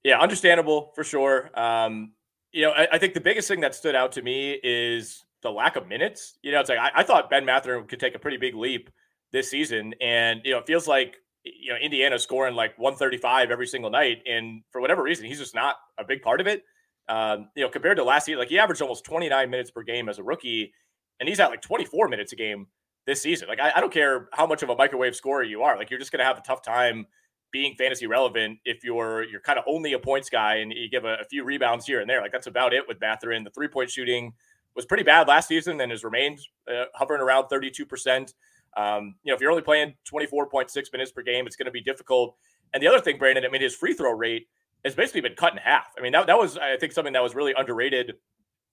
[0.03, 1.49] Yeah, understandable for sure.
[1.59, 2.13] Um,
[2.51, 5.51] you know, I, I, think the biggest thing that stood out to me is the
[5.51, 6.37] lack of minutes.
[6.41, 8.89] You know, it's like I, I thought Ben Mathurin could take a pretty big leap
[9.31, 9.93] this season.
[10.01, 14.23] And, you know, it feels like, you know, Indiana scoring like 135 every single night.
[14.27, 16.63] And for whatever reason, he's just not a big part of it.
[17.07, 20.09] Um, you know, compared to last year, like he averaged almost 29 minutes per game
[20.09, 20.73] as a rookie,
[21.19, 22.67] and he's at like 24 minutes a game
[23.07, 23.47] this season.
[23.47, 25.99] Like, I, I don't care how much of a microwave scorer you are, like, you're
[25.99, 27.07] just going to have a tough time
[27.51, 31.05] being fantasy relevant if you're you're kind of only a points guy and you give
[31.05, 32.21] a, a, few rebounds here and there.
[32.21, 33.43] Like that's about it with Mathurin.
[33.43, 34.33] The three point shooting
[34.75, 36.39] was pretty bad last season and has remained
[36.71, 38.33] uh, hovering around 32 percent.
[38.77, 41.81] Um, you know, if you're only playing 24.6 minutes per game, it's going to be
[41.81, 42.35] difficult.
[42.73, 44.47] And the other thing, Brandon, I mean, his free throw rate
[44.85, 45.87] has basically been cut in half.
[45.97, 48.13] I mean, that, that was, I think, something that was really underrated.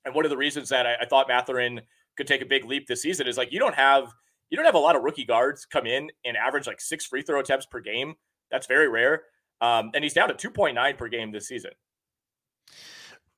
[0.05, 1.81] And one of the reasons that I, I thought Mathurin
[2.17, 4.13] could take a big leap this season is like you don't have
[4.49, 7.23] you don't have a lot of rookie guards come in and average like six free
[7.23, 8.15] throw attempts per game.
[8.51, 9.25] That's very rare.
[9.61, 11.73] Um, and he's down to 2.9 per game this season.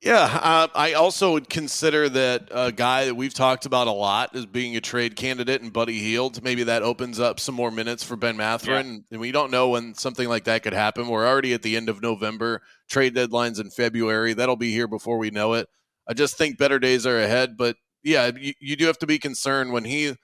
[0.01, 4.33] Yeah, uh, I also would consider that a guy that we've talked about a lot
[4.33, 6.41] as being a trade candidate and Buddy Hield.
[6.41, 8.93] Maybe that opens up some more minutes for Ben Mathurin.
[8.93, 9.01] Yeah.
[9.11, 11.09] And we don't know when something like that could happen.
[11.09, 12.61] We're already at the end of November.
[12.89, 14.33] Trade deadlines in February.
[14.33, 15.67] That'll be here before we know it.
[16.07, 17.57] I just think better days are ahead.
[17.57, 20.15] But yeah, you, you do have to be concerned when he.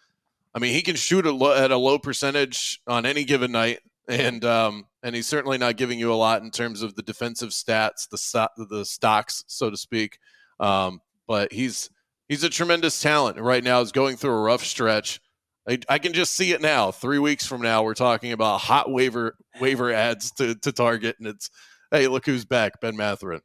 [0.53, 3.79] I mean, he can shoot a lo- at a low percentage on any given night
[4.07, 7.49] and um, and he's certainly not giving you a lot in terms of the defensive
[7.49, 10.17] stats, the the stocks, so to speak.
[10.59, 11.89] Um, but he's
[12.27, 13.39] he's a tremendous talent.
[13.39, 15.21] right now is going through a rough stretch.
[15.67, 16.91] I, I, can just see it now.
[16.91, 21.27] Three weeks from now, we're talking about hot waiver waiver ads to, to target, and
[21.27, 21.49] it's
[21.91, 23.41] hey, look who's back, Ben Mathurin.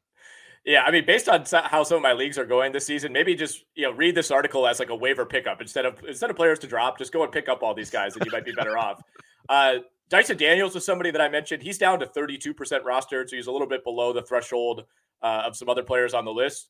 [0.67, 3.35] Yeah, I mean, based on how some of my leagues are going this season, maybe
[3.35, 6.37] just you know read this article as like a waiver pickup instead of instead of
[6.37, 8.53] players to drop, just go and pick up all these guys, and you might be
[8.53, 9.01] better off.
[9.49, 9.77] Uh,
[10.11, 11.63] Dyson Daniels was somebody that I mentioned.
[11.63, 14.85] He's down to 32% rostered, so he's a little bit below the threshold
[15.23, 16.69] uh, of some other players on the list.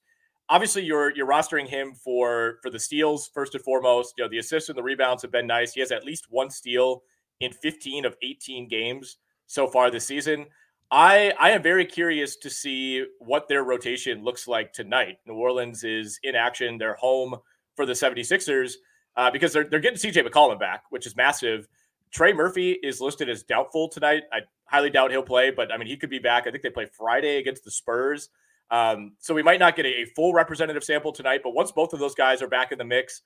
[0.50, 4.14] Obviously, you're you're rostering him for for the steals first and foremost.
[4.18, 5.72] You know, the assists and the rebounds have been nice.
[5.72, 7.03] He has at least one steal
[7.40, 10.46] in 15 of 18 games so far this season.
[10.90, 15.18] I I am very curious to see what their rotation looks like tonight.
[15.24, 16.79] New Orleans is in action.
[16.79, 17.37] They're home
[17.76, 18.74] for the 76ers.
[19.16, 21.68] uh, because they're, they're getting CJ McCollum back, which is massive.
[22.12, 24.25] Trey Murphy is listed as doubtful tonight.
[24.33, 26.46] I highly doubt he'll play, but I mean, he could be back.
[26.46, 28.31] I think they play Friday against the Spurs.
[28.70, 31.92] Um, so we might not get a, a, full representative sample tonight, but once both
[31.92, 33.23] of those guys are back in the mix,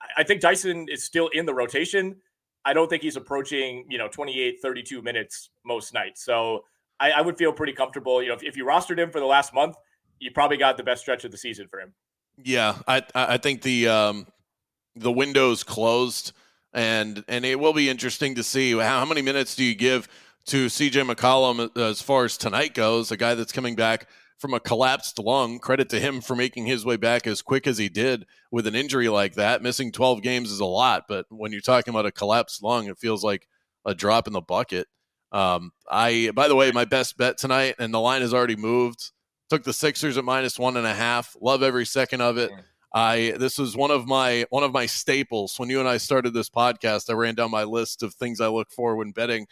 [0.00, 2.16] I, I think Dyson is still in the rotation.
[2.66, 6.22] I don't think he's approaching, you know, 28, 32 minutes most nights.
[6.22, 6.64] So
[7.00, 8.22] I, I would feel pretty comfortable.
[8.22, 9.76] You know, if, if, you rostered him for the last month,
[10.18, 11.92] you probably got the best stretch of the season for him.
[12.42, 14.26] Yeah, I I think the um,
[14.96, 16.32] the window's closed,
[16.74, 20.08] and and it will be interesting to see how, many minutes do you give
[20.46, 24.08] to CJ McCollum as far as tonight goes, a guy that's coming back
[24.38, 25.58] from a collapsed lung.
[25.58, 28.74] Credit to him for making his way back as quick as he did with an
[28.74, 29.62] injury like that.
[29.62, 32.98] Missing 12 games is a lot, but when you're talking about a collapsed lung, it
[32.98, 33.48] feels like
[33.86, 34.88] a drop in the bucket.
[35.32, 39.12] Um, I, by the way, my best bet tonight, and the line has already moved.
[39.50, 41.36] Took the Sixers at minus one and a half.
[41.40, 42.50] Love every second of it.
[42.94, 46.32] I this was one of my one of my staples when you and I started
[46.32, 47.10] this podcast.
[47.10, 49.48] I ran down my list of things I look for when betting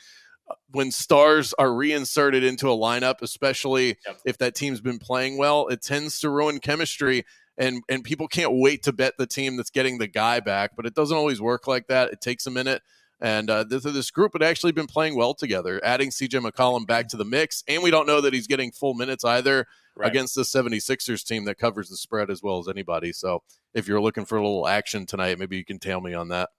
[0.70, 4.20] when stars are reinserted into a lineup, especially yep.
[4.24, 7.24] if that team's been playing well, it tends to ruin chemistry.
[7.59, 10.87] And and people can't wait to bet the team that's getting the guy back, but
[10.87, 12.12] it doesn't always work like that.
[12.12, 12.83] It takes a minute.
[13.20, 17.09] And uh, this, this group had actually been playing well together, adding CJ McCollum back
[17.09, 17.62] to the mix.
[17.68, 20.09] And we don't know that he's getting full minutes either right.
[20.09, 23.12] against the 76ers team that covers the spread as well as anybody.
[23.12, 23.42] So
[23.74, 26.50] if you're looking for a little action tonight, maybe you can tail me on that.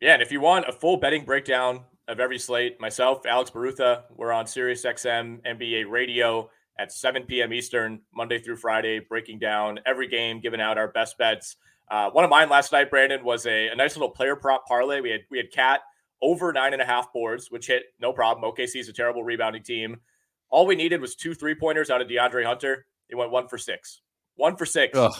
[0.00, 2.80] Yeah, and if you want a full betting breakdown of every slate.
[2.80, 7.52] Myself, Alex Barutha, we're on Sirius XM NBA Radio at 7 p.m.
[7.52, 11.56] Eastern, Monday through Friday, breaking down every game, giving out our best bets.
[11.90, 15.00] Uh, one of mine last night, Brandon, was a, a, nice little player prop parlay.
[15.00, 15.80] We had we had KAT
[16.22, 18.50] over nine and a half boards, which hit no problem.
[18.50, 20.00] OKC is a terrible rebounding team.
[20.50, 22.86] All we needed was two three pointers out of DeAndre Hunter.
[23.08, 24.00] He went one for six.
[24.36, 24.96] One for six.
[24.96, 25.14] Ugh.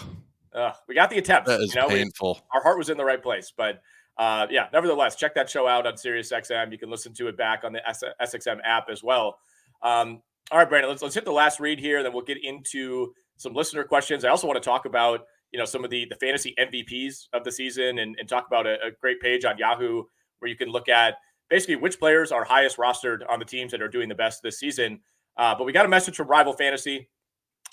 [0.55, 0.75] Ugh.
[0.89, 1.47] we got the attempt.
[1.47, 2.35] That is you know, painful.
[2.35, 3.81] We, our heart was in the right place, but
[4.17, 6.73] uh, yeah, nevertheless, check that show out on SiriusXM.
[6.73, 7.81] You can listen to it back on the
[8.21, 9.39] SXM app as well.
[9.83, 13.13] Um, all right, Brandon, let's let's hit the last read here, then we'll get into
[13.37, 14.25] some listener questions.
[14.25, 15.21] I also want to talk about
[15.53, 18.67] you know some of the the fantasy MVPs of the season and, and talk about
[18.67, 20.03] a, a great page on Yahoo
[20.39, 21.15] where you can look at
[21.49, 24.59] basically which players are highest rostered on the teams that are doing the best this
[24.59, 25.01] season.
[25.39, 27.09] Uh, but we got a message from Rival Fantasy: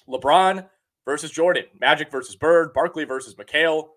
[0.08, 0.68] LeBron
[1.06, 3.90] versus Jordan, Magic versus Bird, Barkley versus McHale,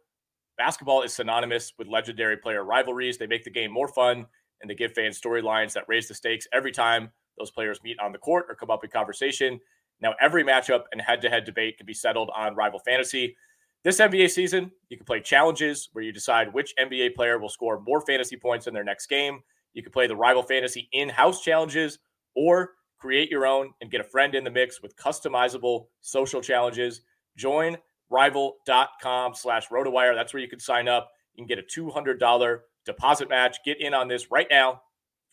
[0.58, 3.16] Basketball is synonymous with legendary player rivalries.
[3.16, 4.26] They make the game more fun
[4.60, 8.10] and they give fans storylines that raise the stakes every time those players meet on
[8.10, 9.60] the court or come up in conversation.
[10.00, 13.36] Now, every matchup and head to head debate can be settled on Rival Fantasy.
[13.84, 17.80] This NBA season, you can play challenges where you decide which NBA player will score
[17.86, 19.40] more fantasy points in their next game.
[19.74, 22.00] You can play the Rival Fantasy in house challenges
[22.34, 27.02] or create your own and get a friend in the mix with customizable social challenges.
[27.36, 27.76] Join
[28.10, 30.14] rival.com slash rotowire.
[30.14, 31.10] That's where you can sign up.
[31.34, 33.58] You can get a $200 deposit match.
[33.64, 34.82] Get in on this right now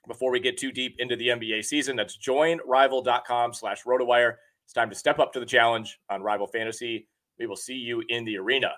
[0.08, 1.96] before we get too deep into the NBA season.
[1.96, 4.36] That's join joinrival.com slash rotowire.
[4.66, 7.08] It's time to step up to the challenge on Rival Fantasy.
[7.40, 8.74] We will see you in the arena.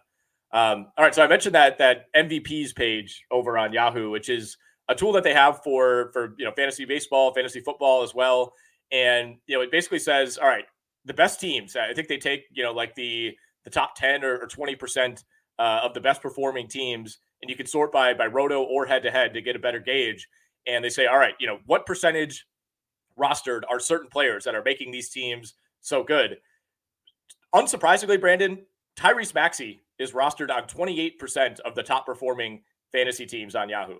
[0.52, 4.58] Um, all right, so I mentioned that that MVPs page over on Yahoo, which is
[4.88, 8.54] a tool that they have for for you know fantasy baseball, fantasy football as well.
[8.91, 10.65] And you know, it basically says, all right,
[11.06, 11.76] the best teams.
[11.76, 13.36] I think they take you know like the
[13.67, 15.23] the top 10 or, or 20%
[15.60, 17.17] uh, of the best performing teams.
[17.41, 19.82] And you can sort by, by roto or head to head to get a better
[19.82, 20.26] gauge.
[20.65, 22.47] And they say, all right, you know, what percentage
[23.19, 26.38] rostered are certain players that are making these teams so good?
[27.54, 28.60] Unsurprisingly, Brandon,
[28.97, 32.62] Tyrese Maxey is rostered on 28% of the top performing
[32.93, 33.97] fantasy teams on Yahoo.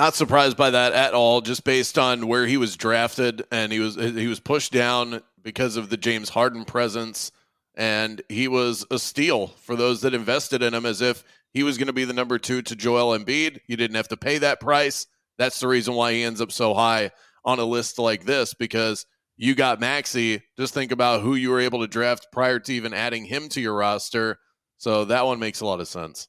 [0.00, 3.80] Not surprised by that at all, just based on where he was drafted and he
[3.80, 7.32] was he was pushed down because of the James Harden presence
[7.74, 11.76] and he was a steal for those that invested in him as if he was
[11.76, 13.60] going to be the number two to Joel Embiid.
[13.66, 15.06] You didn't have to pay that price.
[15.36, 17.10] That's the reason why he ends up so high
[17.44, 19.04] on a list like this because
[19.36, 20.42] you got Maxey.
[20.56, 23.60] Just think about who you were able to draft prior to even adding him to
[23.60, 24.38] your roster.
[24.78, 26.26] So that one makes a lot of sense.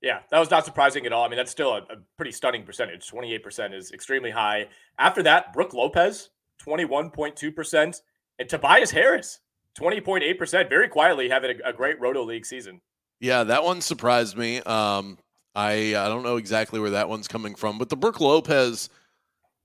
[0.00, 1.24] Yeah, that was not surprising at all.
[1.24, 3.08] I mean, that's still a, a pretty stunning percentage.
[3.10, 4.68] 28% is extremely high.
[4.98, 6.30] After that, Brook Lopez,
[6.64, 8.02] 21.2%,
[8.38, 9.40] and Tobias Harris,
[9.78, 12.80] 20.8%, very quietly having a, a great Roto League season.
[13.20, 14.60] Yeah, that one surprised me.
[14.60, 15.18] Um,
[15.54, 18.88] I I don't know exactly where that one's coming from, but the Brook Lopez,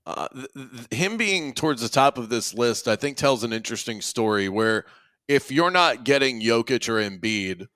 [0.06, 3.52] uh, th- th- him being towards the top of this list, I think tells an
[3.52, 4.48] interesting story.
[4.48, 4.86] Where
[5.28, 7.68] if you're not getting Jokic or Embiid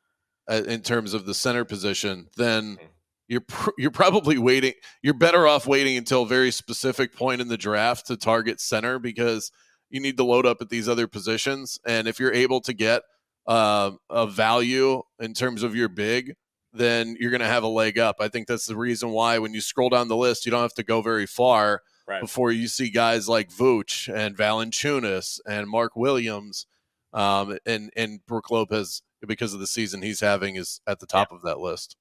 [0.49, 2.87] uh, in terms of the center position, then mm-hmm.
[3.29, 4.73] you're pr- you're probably waiting.
[5.03, 8.99] You're better off waiting until a very specific point in the draft to target center
[8.99, 9.53] because
[9.91, 11.79] you need to load up at these other positions.
[11.87, 13.03] And if you're able to get
[13.47, 16.35] uh, a value in terms of your big,
[16.73, 18.17] then you're going to have a leg up.
[18.21, 20.75] I think that's the reason why when you scroll down the list, you don't have
[20.75, 22.21] to go very far right.
[22.21, 26.67] before you see guys like Vooch and Valanciunas and Mark Williams
[27.13, 31.29] um, and and Brook Lopez because of the season he's having is at the top
[31.31, 31.37] yeah.
[31.37, 31.97] of that list.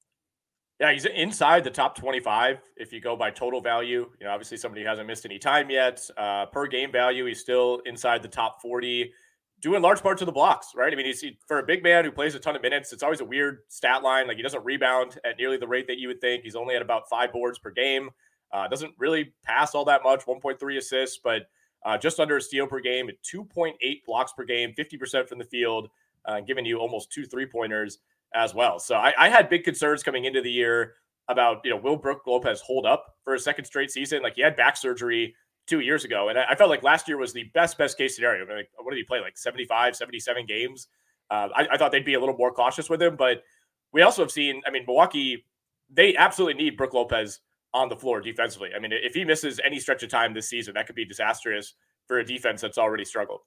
[0.80, 4.12] Yeah, he's inside the top 25 if you go by total value.
[4.20, 6.08] You know, obviously somebody who hasn't missed any time yet.
[6.16, 9.12] Uh, per game value, he's still inside the top 40,
[9.60, 10.94] doing large parts of the blocks, right?
[10.94, 13.22] I mean, he's for a big man who plays a ton of minutes, it's always
[13.22, 14.28] a weird stat line.
[14.28, 16.44] Like he doesn't rebound at nearly the rate that you would think.
[16.44, 18.12] He's only at about five boards per game.
[18.54, 21.44] Uh, doesn't really pass all that much, 1.3 assists, but
[21.86, 23.74] uh, just under a steal per game, at 2.8
[24.06, 25.90] blocks per game, 50% from the field,
[26.28, 28.00] uh, giving you almost two three pointers
[28.34, 28.80] as well.
[28.80, 30.96] So I, I, had big concerns coming into the year
[31.30, 34.22] about, you know, will Brook Lopez hold up for a second straight season?
[34.22, 35.34] Like he had back surgery
[35.66, 36.30] two years ago.
[36.30, 38.44] And I, I felt like last year was the best, best case scenario.
[38.44, 39.22] I mean, like, what did he play?
[39.22, 40.88] Like 75, 77 games.
[41.30, 43.44] Uh, I, I, thought they'd be a little more cautious with him, but
[43.92, 45.46] we also have seen, I mean, Milwaukee,
[45.90, 47.40] they absolutely need Brook Lopez
[47.74, 48.70] on the floor defensively.
[48.76, 51.74] I mean, if he misses any stretch of time this season, that could be disastrous
[52.08, 53.42] for a defense that's already struggled.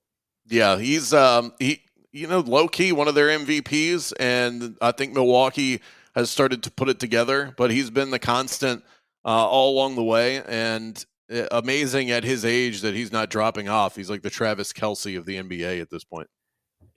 [0.46, 1.82] Yeah, he's um he
[2.12, 5.80] you know low key one of their MVPs, and I think Milwaukee
[6.14, 7.54] has started to put it together.
[7.56, 8.82] But he's been the constant
[9.24, 13.68] uh, all along the way, and uh, amazing at his age that he's not dropping
[13.68, 13.96] off.
[13.96, 16.28] He's like the Travis Kelce of the NBA at this point.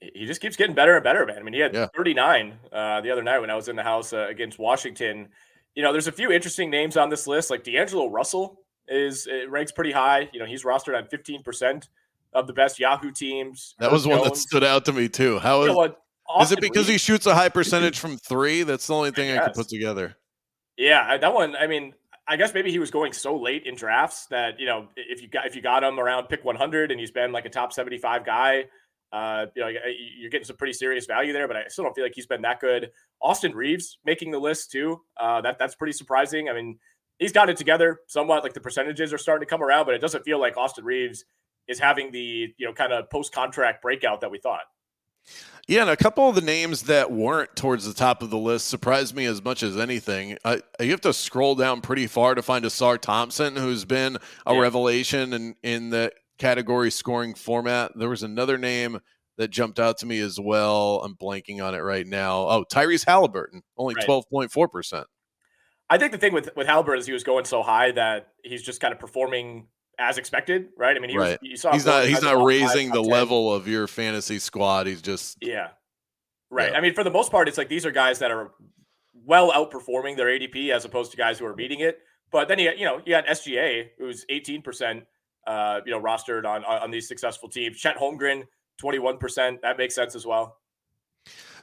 [0.00, 1.38] He just keeps getting better and better, man.
[1.38, 1.86] I mean, he had yeah.
[1.96, 5.28] 39 uh, the other night when I was in the house uh, against Washington
[5.74, 7.50] you know, there's a few interesting names on this list.
[7.50, 10.28] Like D'Angelo Russell is ranks pretty high.
[10.32, 11.88] You know, he's rostered on 15%
[12.34, 13.74] of the best Yahoo teams.
[13.78, 14.20] That was Jones.
[14.20, 15.38] one that stood out to me too.
[15.38, 15.96] How is, you know
[16.40, 18.62] is it because he shoots a high percentage from three?
[18.62, 20.16] That's the only thing I, I could put together.
[20.76, 21.54] Yeah, that one.
[21.56, 21.94] I mean,
[22.26, 25.28] I guess maybe he was going so late in drafts that you know if you
[25.28, 28.24] got if you got him around pick 100 and he's been like a top 75
[28.24, 28.64] guy,
[29.12, 29.70] uh, you know,
[30.18, 32.42] you're getting some pretty serious value there, but I still don't feel like he's been
[32.42, 32.90] that good.
[33.22, 35.00] Austin Reaves making the list too.
[35.20, 36.48] Uh, that that's pretty surprising.
[36.48, 36.78] I mean,
[37.18, 38.42] he's got it together somewhat.
[38.42, 41.24] Like the percentages are starting to come around, but it doesn't feel like Austin Reaves
[41.68, 44.62] is having the you know kind of post contract breakout that we thought.
[45.66, 48.68] Yeah, and a couple of the names that weren't towards the top of the list
[48.68, 50.36] surprised me as much as anything.
[50.44, 54.52] I, you have to scroll down pretty far to find Ausar Thompson, who's been a
[54.52, 54.60] yeah.
[54.60, 57.92] revelation in, in the category scoring format.
[57.96, 59.00] There was another name
[59.38, 61.00] that jumped out to me as well.
[61.02, 62.42] I'm blanking on it right now.
[62.42, 65.06] Oh, Tyrese Halliburton, only twelve point four percent.
[65.88, 68.62] I think the thing with with Halliburton is he was going so high that he's
[68.62, 70.96] just kind of performing as expected, right?
[70.96, 71.40] I mean, he right.
[71.40, 74.86] was, you saw he's not he's not raising the level of your fantasy squad.
[74.86, 75.68] He's just yeah,
[76.50, 76.72] right.
[76.72, 76.78] Yeah.
[76.78, 78.52] I mean, for the most part, it's like these are guys that are
[79.24, 81.98] well outperforming their ADP as opposed to guys who are beating it.
[82.30, 85.04] But then you you know you had SGA who's eighteen percent
[85.46, 87.76] uh, you know, rostered on on these successful teams.
[87.78, 88.44] Chet Holmgren,
[88.82, 89.60] 21%.
[89.62, 90.58] That makes sense as well.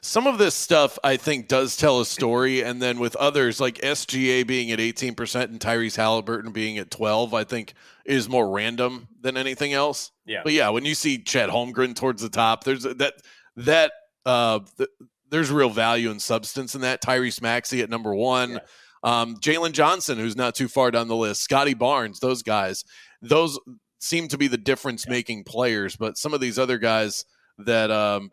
[0.04, 3.76] Some of this stuff I think does tell a story, and then with others like
[3.76, 7.74] SGA being at 18% and Tyrese Halliburton being at 12, I think
[8.04, 10.10] is more random than anything else.
[10.26, 10.40] Yeah.
[10.42, 13.14] But yeah, when you see Chet Holmgren towards the top, there's that
[13.56, 13.92] that
[14.26, 14.90] uh th-
[15.30, 17.00] there's real value and substance in that.
[17.00, 18.52] Tyrese Maxey at number one.
[18.52, 18.58] Yeah.
[19.04, 22.84] Um, Jalen Johnson, who's not too far down the list, Scottie Barnes, those guys
[23.22, 23.58] those
[24.00, 25.96] seem to be the difference making players.
[25.96, 27.24] But some of these other guys
[27.58, 28.32] that um,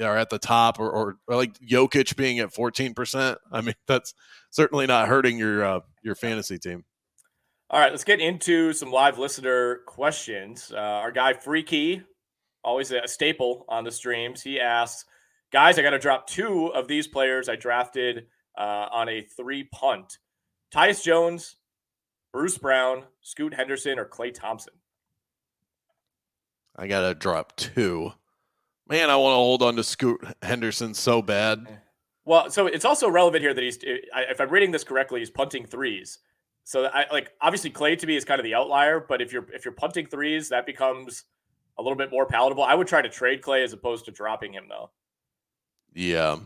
[0.00, 3.74] are at the top, or, or, or, like Jokic being at fourteen percent, I mean
[3.86, 4.14] that's
[4.50, 6.84] certainly not hurting your uh, your fantasy team.
[7.70, 10.72] All right, let's get into some live listener questions.
[10.74, 12.02] Uh, our guy Freaky,
[12.64, 15.04] always a staple on the streams, he asks,
[15.52, 18.26] "Guys, I got to drop two of these players I drafted
[18.58, 20.18] uh, on a three punt:
[20.74, 21.56] Tyus Jones
[22.32, 24.74] Bruce Brown, Scoot Henderson, or Klay Thompson?
[26.76, 28.12] I got to drop two.
[28.90, 31.64] Man, I want to hold on to Scoot Henderson so bad.
[32.24, 35.30] Well, so it's also relevant here that he's, uh, if I'm reading this correctly, he's
[35.30, 36.18] punting threes.
[36.64, 39.46] So I like obviously Klay to me is kind of the outlier, but if you're
[39.52, 41.24] if you're punting threes, that becomes
[41.78, 42.62] a little bit more palatable.
[42.62, 44.90] I would try to trade Klay as opposed to dropping him though.
[45.94, 46.38] Yeah,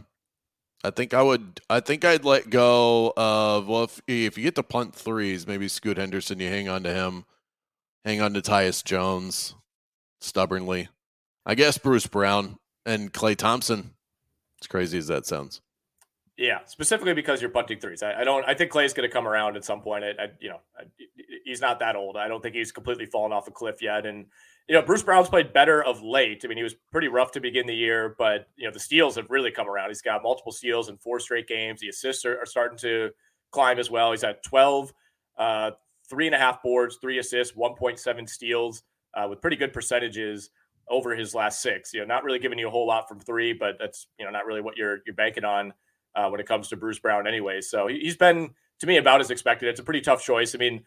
[0.83, 1.61] I think I would.
[1.69, 5.69] I think I'd let go of well, if if you get to punt threes, maybe
[5.69, 7.25] Scoot Henderson, you hang on to him,
[8.05, 9.55] hang on to Tyus Jones
[10.21, 10.89] stubbornly.
[11.47, 13.95] I guess Bruce Brown and Klay Thompson.
[14.63, 15.61] As crazy as that sounds.
[16.37, 18.03] Yeah, specifically because you're punting threes.
[18.03, 18.45] I, I don't.
[18.45, 20.05] I think Klay's going to come around at some point.
[20.05, 20.85] I, I you know, I,
[21.45, 22.17] he's not that old.
[22.17, 24.05] I don't think he's completely fallen off a cliff yet.
[24.05, 24.27] And
[24.69, 26.43] you know, Bruce Brown's played better of late.
[26.45, 29.15] I mean, he was pretty rough to begin the year, but you know, the steals
[29.17, 29.91] have really come around.
[29.91, 31.81] He's got multiple steals in four straight games.
[31.81, 33.11] The assists are, are starting to
[33.53, 34.11] climb as well.
[34.11, 34.93] He's at 12,
[35.39, 35.71] uh,
[36.09, 38.83] three and a half boards, three assists, 1.7 steals,
[39.15, 40.51] uh, with pretty good percentages
[40.89, 41.93] over his last six.
[41.93, 44.31] You know, not really giving you a whole lot from three, but that's you know
[44.31, 45.73] not really what you're you're banking on
[46.15, 47.61] uh, when it comes to Bruce Brown, anyway.
[47.61, 49.69] So he, has been to me about as expected.
[49.69, 50.55] It's a pretty tough choice.
[50.55, 50.85] I mean,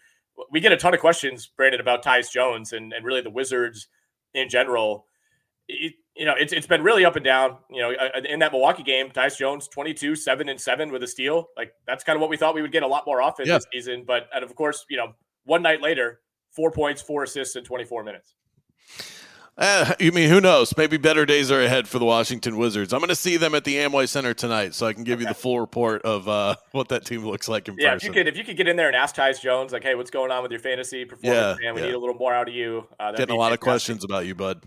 [0.51, 3.87] we get a ton of questions, Brandon, about Tyus Jones and and really the Wizards
[4.33, 5.05] in general.
[5.67, 7.57] It, you know, it's, it's been really up and down.
[7.69, 11.07] You know, uh, in that Milwaukee game, Tyus Jones, 22, 7 and 7 with a
[11.07, 11.49] steal.
[11.55, 13.57] Like, that's kind of what we thought we would get a lot more offense yeah.
[13.57, 14.03] this season.
[14.05, 15.13] But, and of course, you know,
[15.45, 16.21] one night later,
[16.51, 18.33] four points, four assists in 24 minutes.
[19.57, 20.75] Uh, you mean who knows?
[20.77, 22.93] Maybe better days are ahead for the Washington Wizards.
[22.93, 25.23] I'm going to see them at the Amway Center tonight, so I can give okay.
[25.23, 28.11] you the full report of uh, what that team looks like in yeah, person.
[28.11, 29.95] if you could, if you could get in there and ask Tyus Jones, like, hey,
[29.95, 31.59] what's going on with your fantasy performance?
[31.59, 31.87] Yeah, man, we yeah.
[31.87, 32.87] need a little more out of you.
[32.99, 34.63] Uh, Getting a lot of questions about you, bud.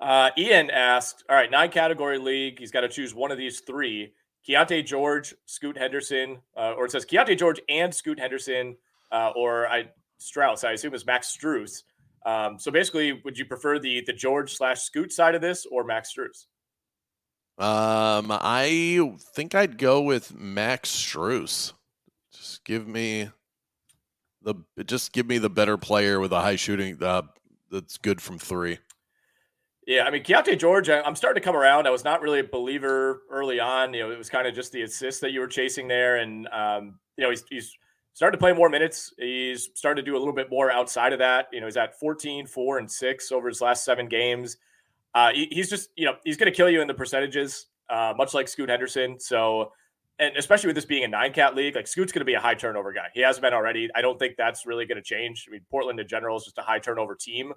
[0.00, 2.58] Uh, Ian asked, all right, nine category league.
[2.58, 4.12] He's got to choose one of these three:
[4.46, 8.76] Keyonte George, Scoot Henderson, uh, or it says Keyonte George and Scoot Henderson,
[9.10, 10.64] uh, or I Strus.
[10.64, 11.82] I assume is Max Strus.
[12.26, 15.84] Um, so basically, would you prefer the the George slash Scoot side of this or
[15.84, 16.46] Max Strus?
[17.58, 21.72] Um, I think I'd go with Max Strus.
[22.32, 23.30] Just give me
[24.42, 24.54] the
[24.84, 27.22] just give me the better player with a high shooting uh,
[27.70, 28.78] that's good from three.
[29.86, 31.86] Yeah, I mean Keyonte George, I'm starting to come around.
[31.86, 33.94] I was not really a believer early on.
[33.94, 36.48] You know, it was kind of just the assist that you were chasing there, and
[36.48, 37.72] um, you know he's he's
[38.16, 39.12] started to play more minutes.
[39.18, 41.48] He's started to do a little bit more outside of that.
[41.52, 44.56] You know, he's at 14, 4, and 6 over his last seven games.
[45.14, 48.14] Uh, he, he's just, you know, he's going to kill you in the percentages, uh,
[48.16, 49.20] much like Scoot Henderson.
[49.20, 49.72] So,
[50.18, 52.40] and especially with this being a nine cat league, like Scoot's going to be a
[52.40, 53.08] high turnover guy.
[53.12, 53.90] He has been already.
[53.94, 55.44] I don't think that's really going to change.
[55.46, 57.52] I mean, Portland in general is just a high turnover team.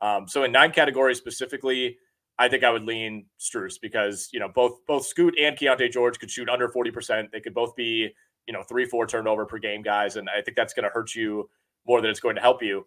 [0.00, 1.98] Um, so in nine categories specifically,
[2.38, 6.20] I think I would lean Strus because you know both both Scoot and Keyonte George
[6.20, 7.30] could shoot under forty percent.
[7.32, 8.14] They could both be
[8.46, 11.14] you know three four turnover per game guys, and I think that's going to hurt
[11.14, 11.48] you
[11.86, 12.86] more than it's going to help you.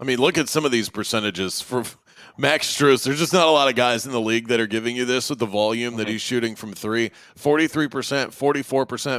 [0.00, 1.82] I mean, look at some of these percentages for
[2.38, 3.04] Max Strus.
[3.04, 5.28] There's just not a lot of guys in the league that are giving you this
[5.30, 5.98] with the volume mm-hmm.
[5.98, 8.76] that he's shooting from three 43%, 44%,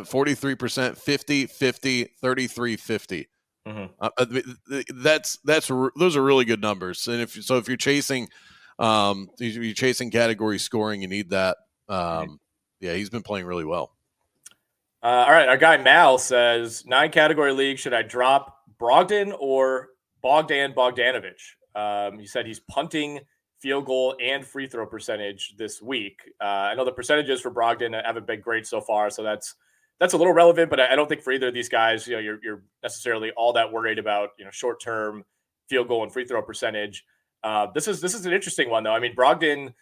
[0.09, 3.29] 43%, 50, 50, 33, 50.
[3.67, 3.85] Mm-hmm.
[3.99, 7.07] Uh, that's that's those are really good numbers.
[7.07, 8.29] And if so, if you're chasing,
[8.79, 11.57] um, you're chasing category scoring, you need that.
[11.89, 12.31] Mm-hmm.
[12.31, 12.39] Um,
[12.79, 13.91] yeah, he's been playing really well.
[15.01, 17.79] Uh, all right, our guy Mal says nine category league.
[17.79, 19.89] Should I drop Brogdon or
[20.21, 21.39] Bogdan Bogdanovic?
[21.73, 23.21] Um, he said he's punting
[23.59, 26.19] field goal and free throw percentage this week.
[26.41, 29.55] Uh, I know the percentages for Brogdon haven't been great so far, so that's
[30.01, 30.69] that's a little relevant.
[30.69, 33.53] But I, don't think for either of these guys, you know, you're you're necessarily all
[33.53, 35.23] that worried about you know short term
[35.69, 37.05] field goal and free throw percentage.
[37.41, 38.93] Uh, this is this is an interesting one though.
[38.93, 39.73] I mean, Brogdon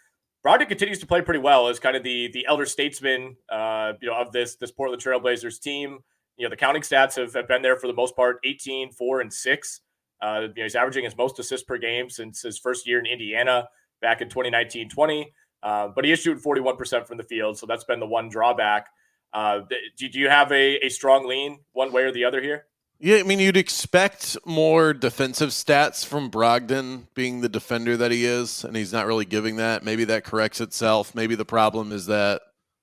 [0.48, 4.08] Brogdon continues to play pretty well as kind of the the elder statesman, uh, you
[4.08, 6.00] know, of this this Portland Trailblazers team.
[6.38, 9.22] You know, the counting stats have, have been there for the most part 18, 4,
[9.22, 9.82] and 6.
[10.22, 13.06] Uh, you know, he's averaging his most assists per game since his first year in
[13.06, 13.68] Indiana
[14.02, 15.34] back in 2019 20.
[15.64, 17.58] Uh, but he is shooting 41% from the field.
[17.58, 18.88] So that's been the one drawback.
[19.34, 19.62] Uh,
[19.98, 22.68] do, do you have a, a strong lean one way or the other here?
[23.00, 28.26] Yeah, I mean, you'd expect more defensive stats from Brogdon being the defender that he
[28.26, 29.84] is, and he's not really giving that.
[29.84, 31.14] Maybe that corrects itself.
[31.14, 32.42] Maybe the problem is that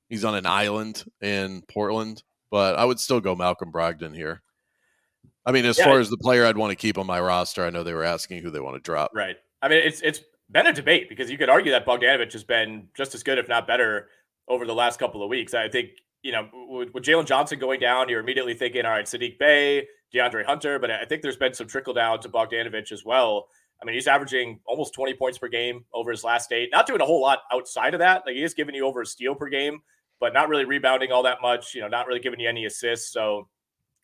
[0.09, 4.43] he's on an island in Portland, but I would still go Malcolm Brogdon here.
[5.45, 7.65] I mean, as yeah, far as the player I'd want to keep on my roster,
[7.65, 9.11] I know they were asking who they want to drop.
[9.15, 9.37] Right.
[9.61, 12.89] I mean, it's it's been a debate because you could argue that Bogdanovic has been
[12.97, 14.09] just as good, if not better,
[14.47, 15.55] over the last couple of weeks.
[15.55, 15.91] I think
[16.23, 19.87] you know, with, with Jalen Johnson going down, you're immediately thinking, all right, Sadiq Bey,
[20.15, 23.49] DeAndre Hunter, but I think there's been some trickle down to Bogdanovic as well.
[23.83, 26.71] I mean, he's averaging almost 20 points per game over his last eight.
[26.73, 28.23] Not doing a whole lot outside of that.
[28.27, 29.81] Like he is giving you over a steal per game,
[30.21, 31.75] but not really rebounding all that much.
[31.75, 33.13] You know, not really giving you any assists.
[33.13, 33.49] So,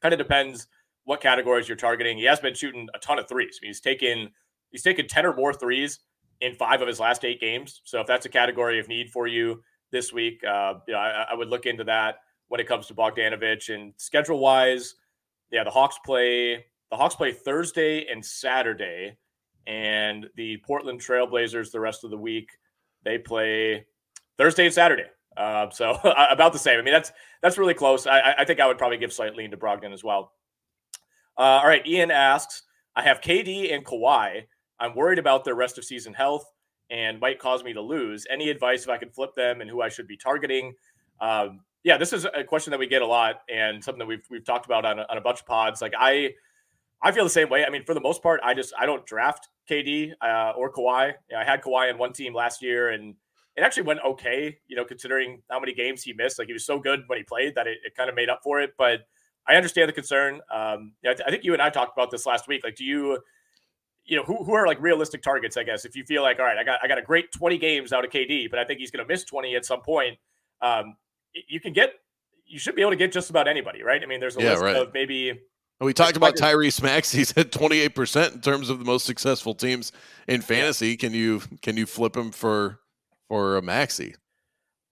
[0.02, 0.66] kind of depends
[1.04, 2.18] what categories you're targeting.
[2.18, 3.58] He has been shooting a ton of threes.
[3.60, 4.30] I mean, he's taken
[4.70, 6.00] he's taken 10 or more threes
[6.40, 7.80] in five of his last eight games.
[7.84, 11.28] So, if that's a category of need for you this week, uh, you know, I,
[11.30, 12.16] I would look into that
[12.48, 14.96] when it comes to Bogdanovic and schedule wise
[15.50, 19.16] yeah, the Hawks play the Hawks play Thursday and Saturday,
[19.66, 22.48] and the Portland Trailblazers the rest of the week
[23.04, 23.86] they play
[24.36, 25.06] Thursday and Saturday.
[25.36, 25.98] Uh, so
[26.30, 26.78] about the same.
[26.78, 28.06] I mean, that's that's really close.
[28.06, 30.32] I, I think I would probably give slight lean to Brogdon as well.
[31.38, 32.62] Uh, all right, Ian asks,
[32.94, 34.42] I have KD and Kawhi.
[34.78, 36.44] I'm worried about their rest of season health
[36.90, 38.26] and might cause me to lose.
[38.28, 40.74] Any advice if I can flip them and who I should be targeting?
[41.20, 44.26] Um, yeah, this is a question that we get a lot and something that we've
[44.30, 45.80] we've talked about on a, on a bunch of pods.
[45.80, 46.34] Like I,
[47.02, 47.64] I feel the same way.
[47.64, 51.14] I mean, for the most part, I just I don't draft KD uh, or Kawhi.
[51.30, 53.14] You know, I had Kawhi on one team last year, and
[53.56, 54.58] it actually went okay.
[54.68, 57.24] You know, considering how many games he missed, like he was so good when he
[57.24, 58.72] played that it, it kind of made up for it.
[58.76, 59.06] But
[59.48, 60.34] I understand the concern.
[60.52, 62.62] Um, I, th- I think you and I talked about this last week.
[62.62, 63.18] Like, do you?
[64.06, 66.44] you know, who, who are like realistic targets, I guess, if you feel like, all
[66.44, 68.80] right, I got I got a great 20 games out of KD, but I think
[68.80, 70.18] he's going to miss 20 at some point.
[70.60, 70.96] Um,
[71.48, 71.94] you can get
[72.46, 74.02] you should be able to get just about anybody, right?
[74.02, 74.76] I mean, there's a Yeah, list right.
[74.76, 75.38] of maybe
[75.80, 79.92] We talked about Tyrese Maxey's at 28% in terms of the most successful teams
[80.26, 80.96] in fantasy.
[80.96, 82.80] Can you can you flip him for
[83.28, 84.14] for a Maxey?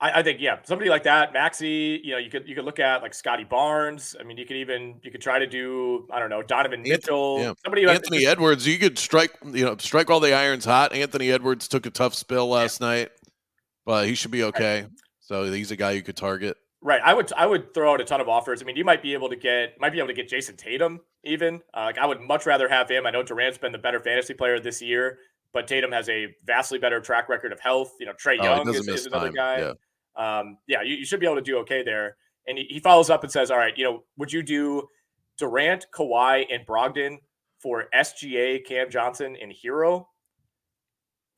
[0.00, 2.00] I, I think yeah, somebody like that, Maxey.
[2.04, 4.14] You know, you could you could look at like Scottie Barnes.
[4.18, 6.88] I mean, you could even you could try to do I don't know Donovan Anth-
[6.88, 7.40] Mitchell.
[7.40, 7.52] yeah.
[7.64, 10.92] Somebody Anthony Edwards, you could strike you know strike while the iron's hot.
[10.92, 13.10] Anthony Edwards took a tough spill last night,
[13.84, 14.86] but he should be okay.
[15.28, 16.56] So he's a guy you could target.
[16.80, 17.02] Right.
[17.04, 18.62] I would I would throw out a ton of offers.
[18.62, 21.00] I mean, you might be able to get might be able to get Jayson Tatum
[21.22, 21.56] even.
[21.74, 23.04] Uh, like I would much rather have him.
[23.06, 25.18] I know Durant's been the better fantasy player this year,
[25.52, 27.92] but Tatum has a vastly better track record of health.
[28.00, 29.34] You know, Trae Oh, Young is, is another time.
[29.34, 29.58] guy.
[30.16, 30.38] Yeah.
[30.38, 32.16] Um, yeah, you, you should be able to do okay there.
[32.46, 34.88] And he, he follows up and says, "All right, you know, would you do
[35.36, 37.18] Durant, Kawhi, and Brogdon
[37.60, 40.06] for SGA, Cam Johnson, and Herro?"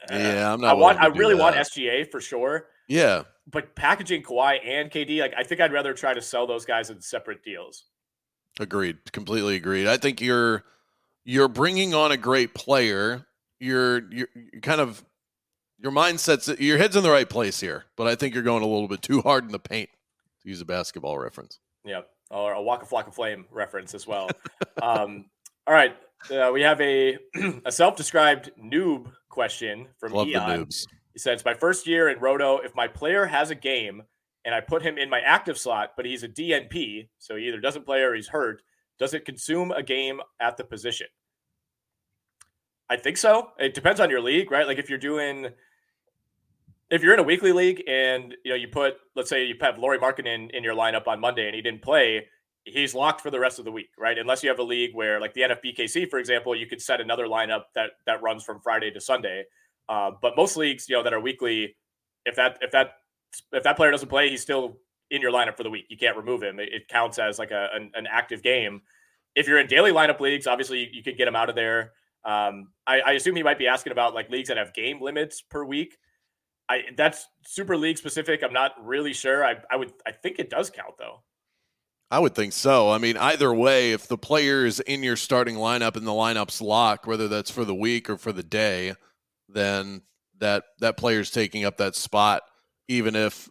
[0.09, 0.71] Uh, Yeah, I'm not.
[0.71, 1.01] I want.
[1.01, 1.57] I really want.
[1.57, 6.13] SGA for sure Yeah, but packaging Kawhi and KD, like I think I'd rather try
[6.13, 7.85] to sell those guys in separate deals.
[8.59, 9.13] agreed.
[9.13, 9.87] Completely agreed.
[9.87, 10.65] I think you're
[11.25, 13.27] you're bringing on a great player.
[13.61, 15.05] You're you're, you're kind of
[15.79, 18.67] your mindset's your head's in the right place here, but I think you're going a
[18.67, 19.91] little bit too hard in the paint
[20.43, 21.61] to use a basketball reference.
[21.85, 24.29] Yeah, or a Waka Flocka Flame reference as well.
[24.83, 25.27] um,
[25.67, 25.97] all right,
[26.31, 27.19] uh, we have a
[27.65, 30.67] a self-described noob question from Love the Eon.
[30.67, 30.87] noobs.
[31.21, 32.59] Said, "It's my first year in Roto.
[32.59, 34.03] If my player has a game
[34.45, 37.61] and I put him in my active slot, but he's a DNP, so he either
[37.61, 38.63] doesn't play or he's hurt,
[38.99, 41.09] does it consume a game at the position?"
[42.91, 43.53] I think so.
[43.59, 44.67] It depends on your league, right?
[44.67, 45.49] Like if you're doing,
[46.91, 49.79] if you're in a weekly league and you know you put, let's say you have
[49.79, 52.27] Lauri Markkanen in, in your lineup on Monday and he didn't play,
[52.65, 54.19] he's locked for the rest of the week, right?
[54.19, 57.27] Unless you have a league where, like the NFBKC, for example, you could set another
[57.27, 59.45] lineup that that runs from Friday to Sunday.
[59.91, 61.77] Uh, but most leagues, you know, that are weekly,
[62.25, 62.93] if that if that
[63.53, 64.79] if that player doesn't play, he's still
[65.11, 65.87] in your lineup for the week.
[65.89, 66.61] You can't remove him.
[66.61, 68.83] It, it counts as like a an, an active game.
[69.35, 71.93] If you're in daily lineup leagues, obviously you, you could get him out of there.
[72.25, 75.43] Um, I, I assume he might be asking about like leagues that have game limits
[75.43, 75.99] per week.
[76.69, 78.45] I that's super league specific.
[78.45, 79.45] I'm not really sure.
[79.45, 81.25] I, I would I think it does count though.
[82.13, 82.91] I would think so.
[82.91, 86.61] I mean, either way, if the player is in your starting lineup and the lineup's
[86.61, 88.95] locked, whether that's for the week or for the day,
[89.53, 90.03] then
[90.39, 92.43] that that player's taking up that spot,
[92.89, 93.49] even if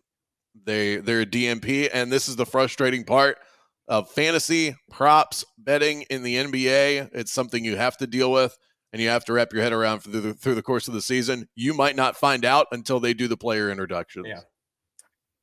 [0.66, 1.90] they they're a DNP.
[1.94, 3.38] And this is the frustrating part
[3.88, 7.10] of fantasy props betting in the NBA.
[7.14, 8.58] It's something you have to deal with,
[8.94, 11.02] and you have to wrap your head around through the, through the course of the
[11.02, 11.48] season.
[11.56, 14.28] You might not find out until they do the player introductions.
[14.28, 14.42] Yeah.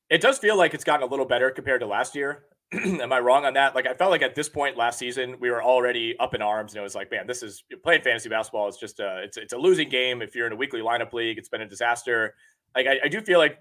[0.09, 2.45] It does feel like it's gotten a little better compared to last year.
[2.73, 3.75] Am I wrong on that?
[3.75, 6.73] Like I felt like at this point last season we were already up in arms,
[6.73, 8.67] and it was like, man, this is playing fantasy basketball.
[8.69, 10.21] It's just a it's it's a losing game.
[10.21, 12.35] If you're in a weekly lineup league, it's been a disaster.
[12.75, 13.59] Like I, I do feel like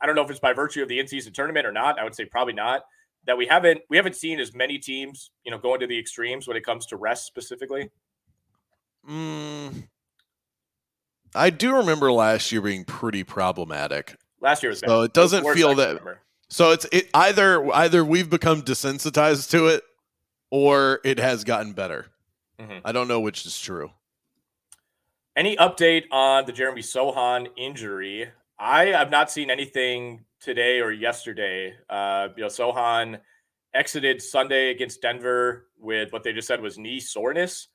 [0.00, 1.98] I don't know if it's by virtue of the in-season tournament or not.
[1.98, 2.82] I would say probably not.
[3.26, 6.48] That we haven't we haven't seen as many teams, you know, going to the extremes
[6.48, 7.90] when it comes to rest specifically.
[9.08, 9.88] Mm,
[11.34, 14.16] I do remember last year being pretty problematic.
[14.40, 14.88] Last year was bad.
[14.88, 16.22] So it doesn't feel that- remember.
[16.50, 19.84] So it's it either either we've become desensitized to it
[20.50, 22.06] or it has gotten better.
[22.58, 22.82] Mhm.
[22.84, 23.90] I don't know which is true.
[25.36, 28.28] Any update on the Jeremy Sochan injury?
[28.58, 31.74] I have not seen anything today or yesterday.
[31.88, 33.20] Uh, you know, Sochan
[33.72, 37.68] exited Sunday against Denver with what they just said was knee soreness.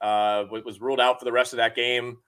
[0.00, 2.18] Uh, was ruled out for the rest of that game.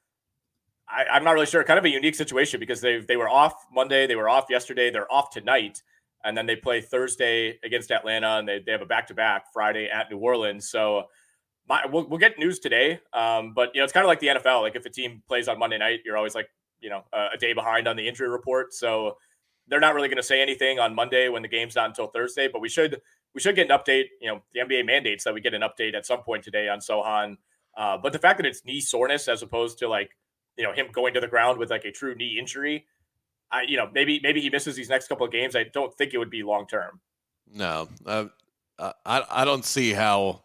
[0.88, 1.64] I, I'm not really sure.
[1.64, 4.90] Kind of a unique situation because they they were off Monday, they were off yesterday,
[4.90, 5.82] they're off tonight,
[6.24, 9.46] and then they play Thursday against Atlanta, and they, they have a back to back
[9.52, 10.68] Friday at New Orleans.
[10.68, 11.04] So
[11.68, 13.00] my, we'll, we'll get news today.
[13.12, 14.62] Um, but you know, it's kind of like the NFL.
[14.62, 16.48] Like if a team plays on Monday night, you're always like,
[16.80, 18.74] you know, a, a day behind on the injury report.
[18.74, 19.16] So
[19.68, 22.48] they're not really going to say anything on Monday when the game's not until Thursday.
[22.48, 23.00] But we should
[23.34, 24.06] we should get an update.
[24.20, 26.80] You know, the NBA mandates that we get an update at some point today on
[26.80, 27.36] Sochan.
[27.76, 30.10] Uh, but the fact that it's knee soreness as opposed to like
[30.56, 32.86] you know him going to the ground with like a true knee injury,
[33.50, 35.56] I you know maybe maybe he misses these next couple of games.
[35.56, 37.00] I don't think it would be long term.
[37.52, 38.26] No, uh,
[38.78, 40.42] I I don't see how,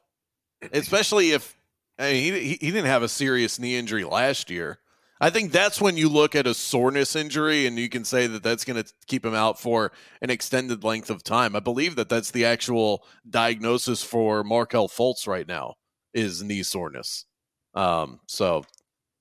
[0.74, 1.56] especially if
[1.98, 4.80] I mean, he he didn't have a serious knee injury last year.
[5.22, 8.42] I think that's when you look at a soreness injury and you can say that
[8.42, 9.92] that's going to keep him out for
[10.22, 11.58] an extended length of time.
[11.58, 15.76] I believe that that's the actual diagnosis for Markelle Fultz right now
[16.14, 17.26] is knee soreness.
[17.74, 18.64] Um, so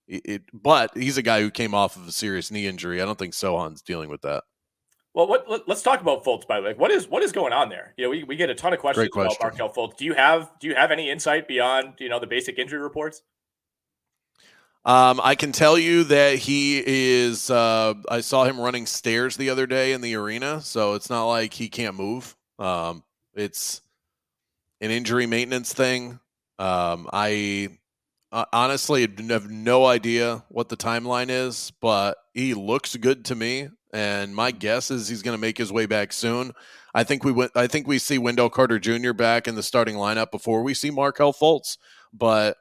[0.09, 3.01] it, it, but he's a guy who came off of a serious knee injury.
[3.01, 4.45] I don't think Sochan's dealing with that.
[5.15, 6.75] Well, what, let, us talk about Fultz by the way.
[6.75, 7.95] What is what is going on there?
[7.97, 9.37] You know, we, we get a ton of questions Great about.
[9.41, 9.97] Markelle Fultz.
[9.97, 13.23] Do you have do you have any insight beyond you know the basic injury reports?
[14.85, 17.51] Um, I can tell you that he is.
[17.51, 21.27] Uh, I saw him running stairs the other day in the arena, so it's not
[21.27, 22.37] like he can't move.
[22.59, 23.03] Um,
[23.35, 23.83] it's
[24.81, 26.21] an injury maintenance thing.
[26.59, 27.79] Um, I
[28.33, 33.69] uh, honestly have no idea what the timeline is, but he looks good to me,
[33.93, 36.53] and my guess is he's going to make his way back soon.
[36.95, 37.53] I think we went.
[37.55, 39.13] I think we see Wendell Carter Jr.
[39.13, 41.79] back in the starting lineup before we see Markelle Fultz.
[42.13, 42.57] But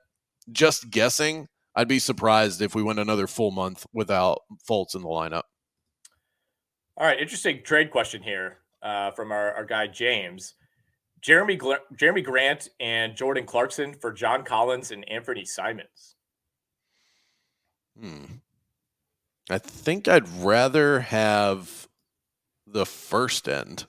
[0.51, 5.07] just guessing, I'd be surprised if we went another full month without Fultz in the
[5.07, 5.43] lineup.
[6.97, 10.55] All right, interesting trade question here uh, from our, our guy James.
[11.21, 16.15] Jeremy Jerami Grant and Jordan Clarkson for John Collins and Anfernee Simons.
[17.99, 18.25] Hmm.
[19.49, 21.87] I think I'd rather have
[22.65, 23.85] the first end.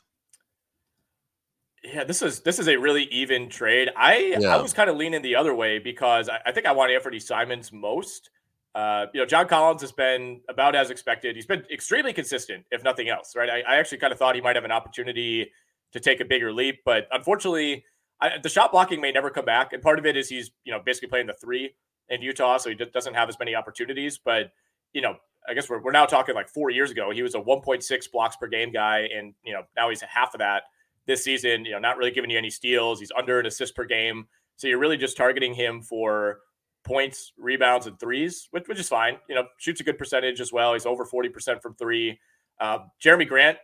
[1.82, 3.90] Yeah, this is this is a really even trade.
[3.96, 4.56] I yeah.
[4.56, 7.22] I was kind of leaning the other way because I, I think I want Anfernee
[7.22, 8.30] Simons most.
[8.74, 11.34] Uh, you know, John Collins has been about as expected.
[11.34, 13.48] He's been extremely consistent, if nothing else, right?
[13.48, 15.50] I, I actually kind of thought he might have an opportunity
[15.92, 17.84] to take a bigger leap, but unfortunately,
[18.20, 19.72] I, the shot blocking may never come back.
[19.72, 21.74] And part of it is he's you know basically playing the three
[22.08, 24.18] in Utah, so he doesn't have as many opportunities.
[24.18, 24.52] But
[24.92, 25.16] you know,
[25.48, 27.10] I guess we're we're now talking like four years ago.
[27.10, 30.38] He was a 1.6 blocks per game guy, and you know now he's half of
[30.40, 30.64] that
[31.06, 31.64] this season.
[31.64, 33.00] You know, not really giving you any steals.
[33.00, 34.26] He's under an assist per game,
[34.56, 36.40] so you're really just targeting him for
[36.84, 39.18] points, rebounds, and threes, which, which is fine.
[39.28, 40.72] You know, shoots a good percentage as well.
[40.72, 42.18] He's over 40% from three.
[42.58, 43.58] Uh, Jerami Grant,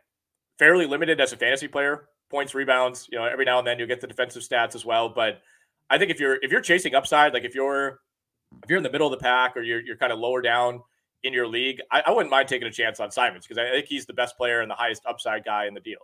[0.58, 3.08] fairly limited as a fantasy player, points, rebounds.
[3.10, 5.08] You know, every now and then you get the defensive stats as well.
[5.08, 5.40] But
[5.88, 8.00] I think if you're if you're chasing upside, like if you're
[8.62, 10.82] if you're in the middle of the pack or you're you're kind of lower down
[11.22, 13.86] in your league, I, I wouldn't mind taking a chance on Simons because I think
[13.86, 16.00] he's the best player and the highest upside guy in the deal.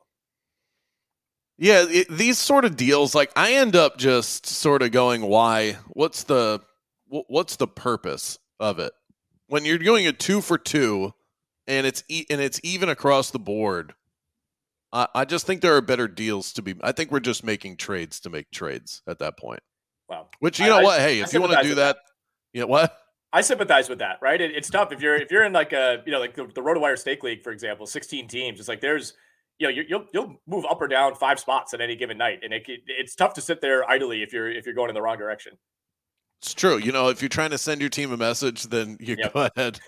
[1.59, 5.77] Yeah, it, these sort of deals, like I end up just sort of going, why?
[5.89, 6.61] What's the
[7.09, 8.93] what's the purpose of it
[9.49, 11.13] when you're doing a two for two,
[11.67, 13.95] and it's e- and it's even across the board?
[14.93, 16.75] I, I just think there are better deals to be.
[16.83, 19.61] I think we're just making trades to make trades at that point.
[20.09, 20.29] Wow.
[20.41, 21.01] Which you know I, what?
[21.01, 21.97] Hey, if you want to do that, that,
[22.53, 22.97] you know what?
[23.33, 24.41] I sympathize with that, right?
[24.41, 26.61] It, it's tough if you're if you're in like a you know like the, the
[26.61, 28.59] RotoWire Stake League, for example, 16 teams.
[28.59, 29.15] It's like there's
[29.59, 32.41] you know you, will you'll move up or down five spots at any given night,
[32.43, 35.03] and it, it's tough to sit there idly if you're if you're going in the
[35.03, 35.53] wrong direction.
[36.43, 36.79] It's true.
[36.79, 39.33] You know, if you're trying to send your team a message, then you yep.
[39.33, 39.79] go ahead,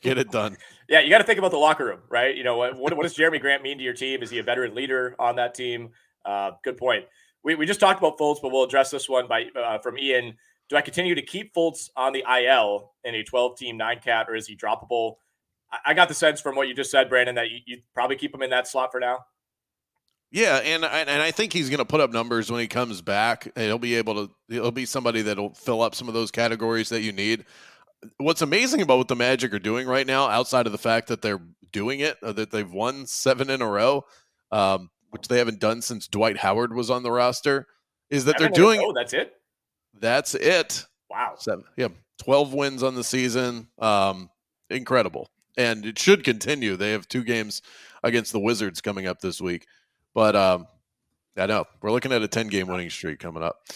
[0.00, 0.56] get it done.
[0.88, 2.36] yeah, you got to think about the locker room, right?
[2.36, 4.22] You know, what, what does Jerami Grant mean to your team?
[4.22, 5.90] Is he a veteran leader on that team?
[6.24, 7.04] Uh, good point.
[7.42, 10.36] We, we just talked about Fultz, but we'll address this one by uh, from Ian.
[10.68, 14.26] Do I continue to keep Fultz on the IL in a 12 team nine cat,
[14.28, 15.16] or is he droppable?
[15.70, 18.16] I, I got the sense from what you just said, Brandon, that you, you probably
[18.16, 19.18] keep him in that slot for now.
[20.32, 23.48] Yeah, and and I think he's going to put up numbers when he comes back.
[23.56, 24.34] He'll be able to.
[24.48, 27.44] He'll be somebody that'll fill up some of those categories that you need.
[28.18, 31.22] What's amazing about what the Magic are doing right now, outside of the fact that
[31.22, 31.40] they're
[31.72, 34.04] doing it, uh, that they've won seven in a row,
[34.52, 37.66] um, which they haven't done since Dwight Howard was on the roster,
[38.10, 38.80] is that they're doing.
[38.82, 39.34] Oh, that's it.
[39.98, 40.86] That's it.
[41.10, 41.34] Wow.
[41.38, 41.64] Seven.
[41.76, 41.88] Yeah,
[42.18, 43.68] twelve wins on the season.
[43.78, 44.30] Um,
[44.70, 46.76] incredible, and it should continue.
[46.76, 47.62] They have two games
[48.02, 49.66] against the Wizards coming up this week.
[50.14, 50.66] But um,
[51.36, 53.66] I know we're looking at a 10 game winning streak coming up.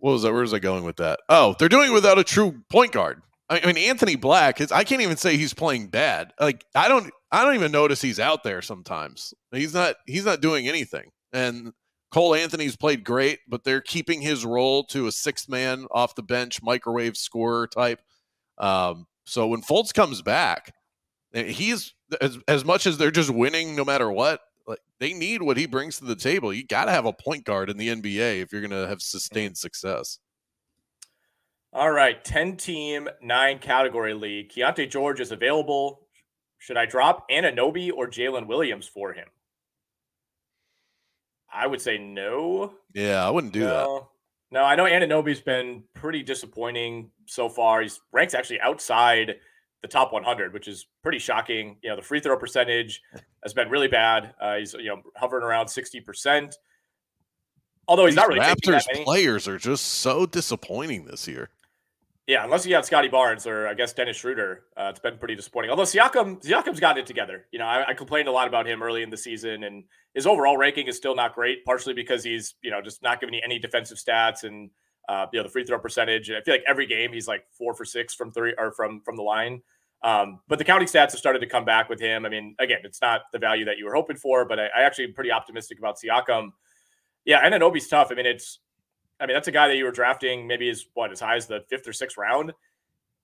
[0.00, 0.32] What was that?
[0.32, 1.20] Where was I going with that?
[1.28, 3.22] Oh, they're doing without a true point guard.
[3.48, 4.70] I mean, Anthony Black is.
[4.70, 6.32] I can't even say he's playing bad.
[6.40, 7.10] Like I don't.
[7.32, 9.34] I don't even notice he's out there sometimes.
[9.52, 9.96] He's not.
[10.06, 11.10] He's not doing anything.
[11.32, 11.72] And
[12.12, 16.22] Cole Anthony's played great, but they're keeping his role to a sixth man off the
[16.22, 18.00] bench, microwave scorer type.
[18.58, 20.72] Um, so when Fultz comes back,
[21.32, 24.40] he's as as much as they're just winning no matter what
[24.70, 26.52] like they need what he brings to the table.
[26.52, 29.02] You got to have a point guard in the NBA if you're going to have
[29.02, 30.18] sustained success.
[31.72, 34.50] All right, 10 team, nine category league.
[34.50, 36.00] Keyonte George is available.
[36.58, 39.28] Should I drop Anunoby or Jalen Williams for him?
[41.52, 42.74] I would say no.
[42.94, 43.66] Yeah, I wouldn't do no.
[43.66, 44.06] that.
[44.52, 47.82] No, I know Anunoby's been pretty disappointing so far.
[47.82, 49.36] He's ranks actually outside
[49.82, 51.76] the top 100, which is pretty shocking.
[51.82, 53.02] You know, the free throw percentage
[53.42, 54.34] has been really bad.
[54.40, 56.56] Uh, he's you know hovering around 60 percent.
[57.88, 61.50] Although he's These not really Raptors players are just so disappointing this year.
[62.26, 65.34] Yeah, unless you got Scottie Barnes or I guess Dennis Schroeder, uh, it's been pretty
[65.34, 65.70] disappointing.
[65.70, 67.46] Although Siakam, Siakam's gotten it together.
[67.50, 69.82] You know, I, I, complained a lot about him early in the season, and
[70.14, 71.64] his overall ranking is still not great.
[71.64, 74.70] Partially because he's you know just not giving you any defensive stats, and
[75.10, 76.28] uh, you know, the free throw percentage.
[76.28, 79.00] And I feel like every game he's like four for six from three or from
[79.00, 79.60] from the line.
[80.04, 82.24] Um, but the counting stats have started to come back with him.
[82.24, 84.82] I mean, again, it's not the value that you were hoping for, but I, I
[84.82, 86.52] actually am pretty optimistic about Siakam.
[87.24, 88.08] Yeah, Anunoby's tough.
[88.12, 88.60] I mean, it's
[89.18, 91.48] I mean, that's a guy that you were drafting maybe as what as high as
[91.48, 92.52] the fifth or sixth round.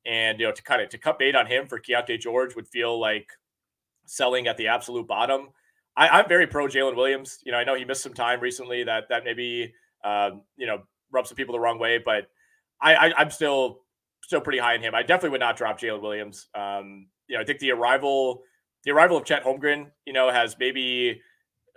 [0.05, 2.66] And you know, to kind of to cut bait on him for Keyonte George would
[2.66, 3.30] feel like
[4.07, 5.51] selling at the absolute bottom.
[5.97, 7.39] I, am very pro Jalen Williams.
[7.45, 9.72] You know, I know he missed some time recently that that maybe
[10.05, 12.29] um, you know rubs some people the wrong way, but
[12.81, 13.81] I, I am still
[14.23, 14.95] still pretty high in him.
[14.95, 16.49] I definitely would not drop Jalen Williams.
[16.55, 18.43] Um, you know, I think the arrival
[18.85, 21.21] the arrival of Chet Holmgren, you know, has maybe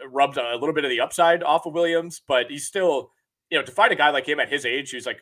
[0.08, 3.12] rubbed a little bit of the upside off of Williams, but he's still,
[3.50, 5.20] you know, to find a guy like him at his age who's like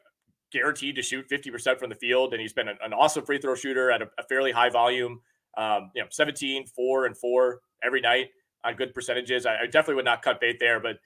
[0.52, 3.56] guaranteed to shoot 50% from the field, and he's been an, an awesome free throw
[3.56, 5.22] shooter at a, a fairly high volume.
[5.58, 8.28] Um, you know, 17, 4, and 4 every night
[8.64, 9.46] on good percentages.
[9.46, 10.98] I, I definitely would not cut bait there, but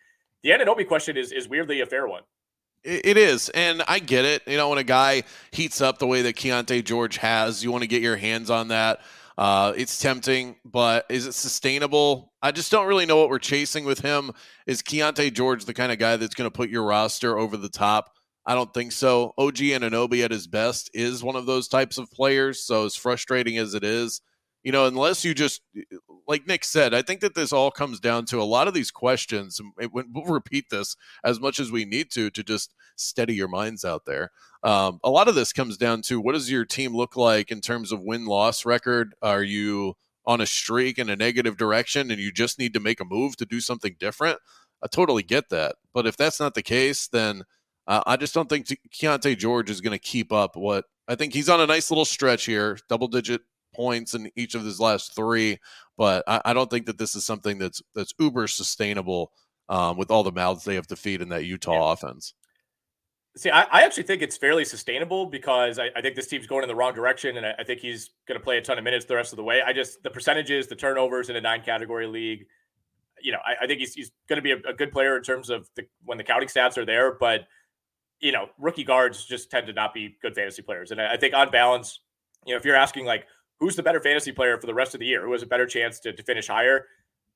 [0.44, 2.24] the Anunoby question is is weirdly a fair one.
[2.84, 4.42] It is, and I get it.
[4.48, 7.84] You know, when a guy heats up the way that Keyonte George has, you want
[7.84, 9.02] to get your hands on that.
[9.38, 12.34] Uh, it's tempting, but is it sustainable?
[12.42, 14.32] I just don't really know what we're chasing with him.
[14.66, 17.70] Is Keyonte George the kind of guy that's going to put your roster over the
[17.70, 18.14] top?
[18.48, 19.34] I don't think so.
[19.38, 22.64] OG Anunoby at his best is one of those types of players.
[22.66, 24.22] So as frustrating as it is,
[24.64, 25.62] you know, unless you just
[26.32, 28.90] like Nick said, I think that this all comes down to a lot of these
[28.90, 29.60] questions.
[29.92, 34.06] We'll repeat this as much as we need to to just steady your minds out
[34.06, 34.32] there.
[34.64, 37.60] Um, a lot of this comes down to what does your team look like in
[37.60, 39.14] terms of win loss record?
[39.22, 43.02] Are you on a streak in a negative direction and you just need to make
[43.02, 44.40] a move to do something different?
[44.82, 45.76] I totally get that.
[45.94, 47.44] But if that's not the case, then
[47.88, 51.34] uh, I just don't think Keyonte George is going to keep up what I think
[51.34, 53.42] he's on a nice little stretch here, double digit
[53.74, 55.60] points in each of his last three.
[55.98, 59.32] But I, I don't think that this is something that's that's uber sustainable
[59.70, 61.94] um, with all the mouths they have to feed in that Utah yeah.
[61.94, 62.34] offense.
[63.38, 66.64] See, I, I, actually think it's fairly sustainable because I, I, think this team's going
[66.64, 68.84] in the wrong direction, and I, I think he's going to play a ton of
[68.84, 69.62] minutes the rest of the way.
[69.66, 72.46] I just the percentages, the turnovers in a nine category league,
[73.22, 75.50] you know, I, think he's, he's going to be a, a, good player in terms
[75.50, 77.14] of the, when the counting stats are there.
[77.14, 77.48] But
[78.20, 81.34] you know, rookie guards just tend to not be good fantasy players, and I, think
[81.34, 82.02] on balance,
[82.46, 83.28] you know, if you're asking like
[83.62, 85.68] who's the better fantasy player for the rest of the year, who has a better
[85.68, 86.88] chance to, to finish higher,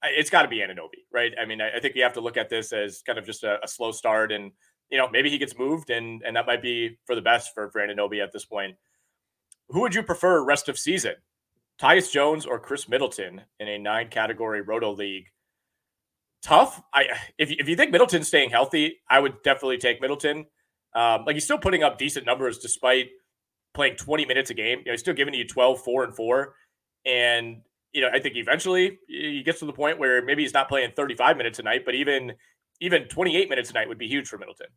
[0.03, 1.31] it's got to be Anunoby, right?
[1.39, 3.63] I mean, I, think you have to look at this as kind of just a,
[3.63, 4.51] a slow start and
[4.89, 7.69] you know, maybe he gets moved and and that might be for the best for,
[7.71, 8.75] for Anunoby at this point.
[9.69, 11.15] Who would you prefer rest of season?
[11.79, 15.27] Tyus Jones or Khris Middleton in a nine category roto league?
[16.43, 16.81] Tough.
[16.93, 17.05] I
[17.37, 20.45] if, if you think Middleton's staying healthy, I would definitely take Middleton.
[20.93, 23.09] Um, like he's still putting up decent numbers despite
[23.75, 24.79] playing 20 minutes a game.
[24.79, 26.55] You know, he's still giving you 12, 4, and 4.
[27.05, 27.61] And,
[27.93, 30.91] you know, I think eventually he gets to the point where maybe he's not playing
[30.95, 32.33] 35 minutes a night, but even
[32.81, 34.67] even 28 minutes a night would be huge for Middleton.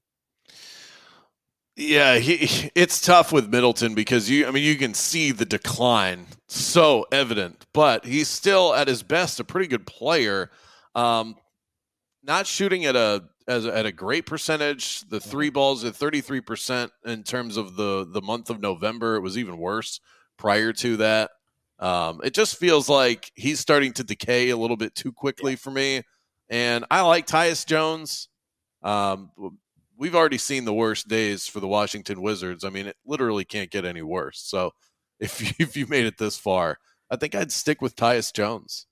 [1.75, 6.27] Yeah, he, it's tough with Middleton because you I mean you can see the decline
[6.49, 10.51] so evident, but he's still at his best a pretty good player.
[10.95, 11.37] Um,
[12.23, 15.01] not shooting at a as a, at a great percentage.
[15.09, 19.17] The three balls at 33% in terms of the the month of November.
[19.17, 20.01] It was even worse
[20.37, 21.31] prior to that.
[21.81, 25.71] Um, it just feels like he's starting to decay a little bit too quickly for
[25.71, 26.03] me.
[26.49, 28.29] And I like Tyus Jones.
[28.83, 29.31] Um,
[29.97, 32.65] we've already seen the worst days for the Washington Wizards.
[32.65, 34.41] I mean, it literally can't get any worse.
[34.41, 34.73] So
[35.21, 36.79] if you, if you made it this far,
[37.11, 38.87] I think I'd stick with Tyus Jones.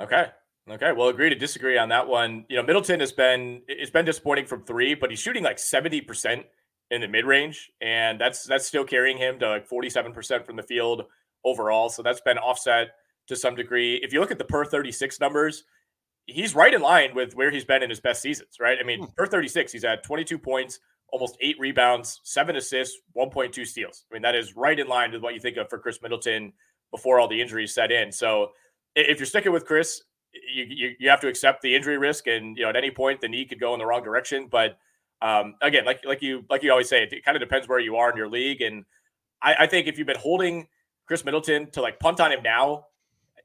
[0.00, 0.26] Okay.
[0.70, 0.92] Okay.
[0.92, 2.46] Well, agree to disagree on that one.
[2.48, 6.44] You know, Middleton has been it's been disappointing from three, but he's shooting like 70%
[6.90, 10.62] in the mid range, and that's that's still carrying him to like 47% from the
[10.62, 11.04] field
[11.44, 11.90] overall.
[11.90, 12.92] So that's been offset
[13.28, 13.96] to some degree.
[14.02, 15.64] If you look at the per 36 numbers,
[16.26, 18.78] he's right in line with where he's been in his best seasons, right?
[18.80, 19.12] I mean, hmm.
[19.16, 24.04] per 36, he's had 22 points, almost eight rebounds, seven assists, 1.2 steals.
[24.10, 26.52] I mean, that is right in line with what you think of for Khris Middleton
[26.90, 28.12] before all the injuries set in.
[28.12, 28.52] So
[28.94, 30.02] if you're sticking with Khris,
[30.52, 33.20] you, you, you have to accept the injury risk, and you know at any point
[33.20, 34.48] the knee could go in the wrong direction.
[34.50, 34.78] But
[35.22, 37.96] um, again, like like you like you always say, it, kind of depends where you
[37.96, 38.60] are in your league.
[38.60, 38.84] And
[39.42, 40.68] I, I think if you've been holding
[41.06, 42.86] Khris Middleton to like punt on him now,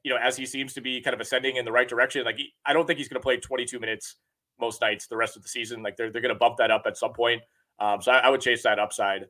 [0.02, 2.36] you know, as he seems to be kind of ascending in the right direction, like
[2.36, 4.16] he, I don't think he's going to play 22 minutes
[4.60, 5.82] most nights the rest of the season.
[5.82, 7.42] Like they're they're going to bump that up at some point.
[7.78, 9.26] Um, so I, I, would chase that upside.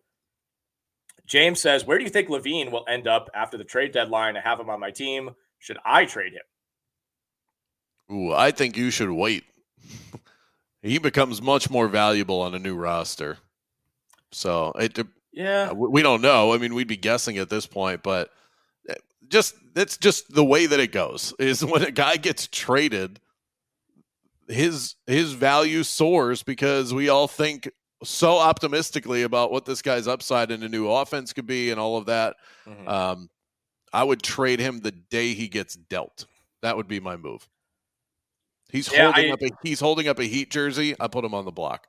[1.26, 4.36] James says, "Where do you think LaVine will end up after the trade deadline?
[4.36, 5.30] I have him on my team.
[5.60, 6.42] Should I trade him?"
[8.12, 9.44] Ooh, I think you should wait.
[10.82, 13.38] he becomes much more valuable on a new roster.
[14.32, 14.98] So it,
[15.32, 16.52] yeah, we don't know.
[16.52, 18.30] I mean, we'd be guessing at this point, but
[19.30, 21.32] just that's just the way that it goes.
[21.38, 23.20] Is when a guy gets traded,
[24.48, 27.70] his his value soars because we all think
[28.02, 31.96] so optimistically about what this guy's upside in a new offense could be and all
[31.96, 32.36] of that.
[32.66, 32.88] Mm-hmm.
[32.88, 33.30] Um,
[33.92, 36.26] I would trade him the day he gets dealt.
[36.62, 37.46] That would be my move.
[38.72, 40.94] He's yeah, holding I, up a he's holding up a Heat jersey.
[40.98, 41.86] I put him on the block.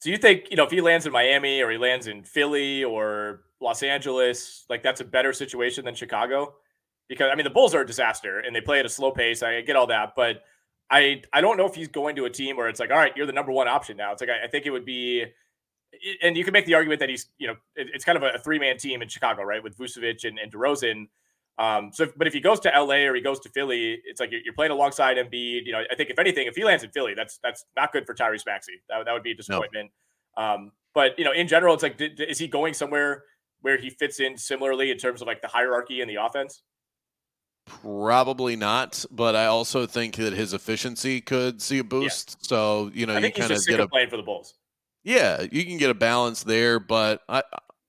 [0.00, 2.84] So you think you know if he lands in Miami or he lands in Philly
[2.84, 6.54] or Los Angeles, like that's a better situation than Chicago.
[7.08, 9.42] Because I mean, the Bulls are a disaster and they play at a slow pace.
[9.42, 10.42] I get all that, but
[10.90, 13.16] I I don't know if he's going to a team where it's like, all right,
[13.16, 14.12] you're the number one option now.
[14.12, 15.24] It's like I, I think it would be,
[16.22, 18.38] and you can make the argument that he's, you know, it, it's kind of a,
[18.38, 21.08] three man team in Chicago, right, with Vucevic and, and DeRozan.
[21.58, 24.20] Um, so, if, but if he goes to LA or he goes to Philly, it's
[24.20, 25.66] like you're, you're, playing alongside Embiid.
[25.66, 28.06] You know, I think if anything, if he lands in Philly, that's that's not good
[28.06, 28.74] for Tyrese Maxey.
[28.88, 29.90] That, that would be a disappointment.
[30.36, 30.42] No.
[30.42, 33.24] Um, but you know, in general, it's like, did, is he going somewhere
[33.62, 36.62] where he fits in similarly in terms of like the hierarchy and the offense?
[37.66, 42.36] Probably not, but I also think that his efficiency could see a boost.
[42.40, 42.48] Yeah.
[42.48, 44.54] So you know, you kind of get a playing for the Bulls.
[45.02, 47.42] Yeah, you can get a balance there, but I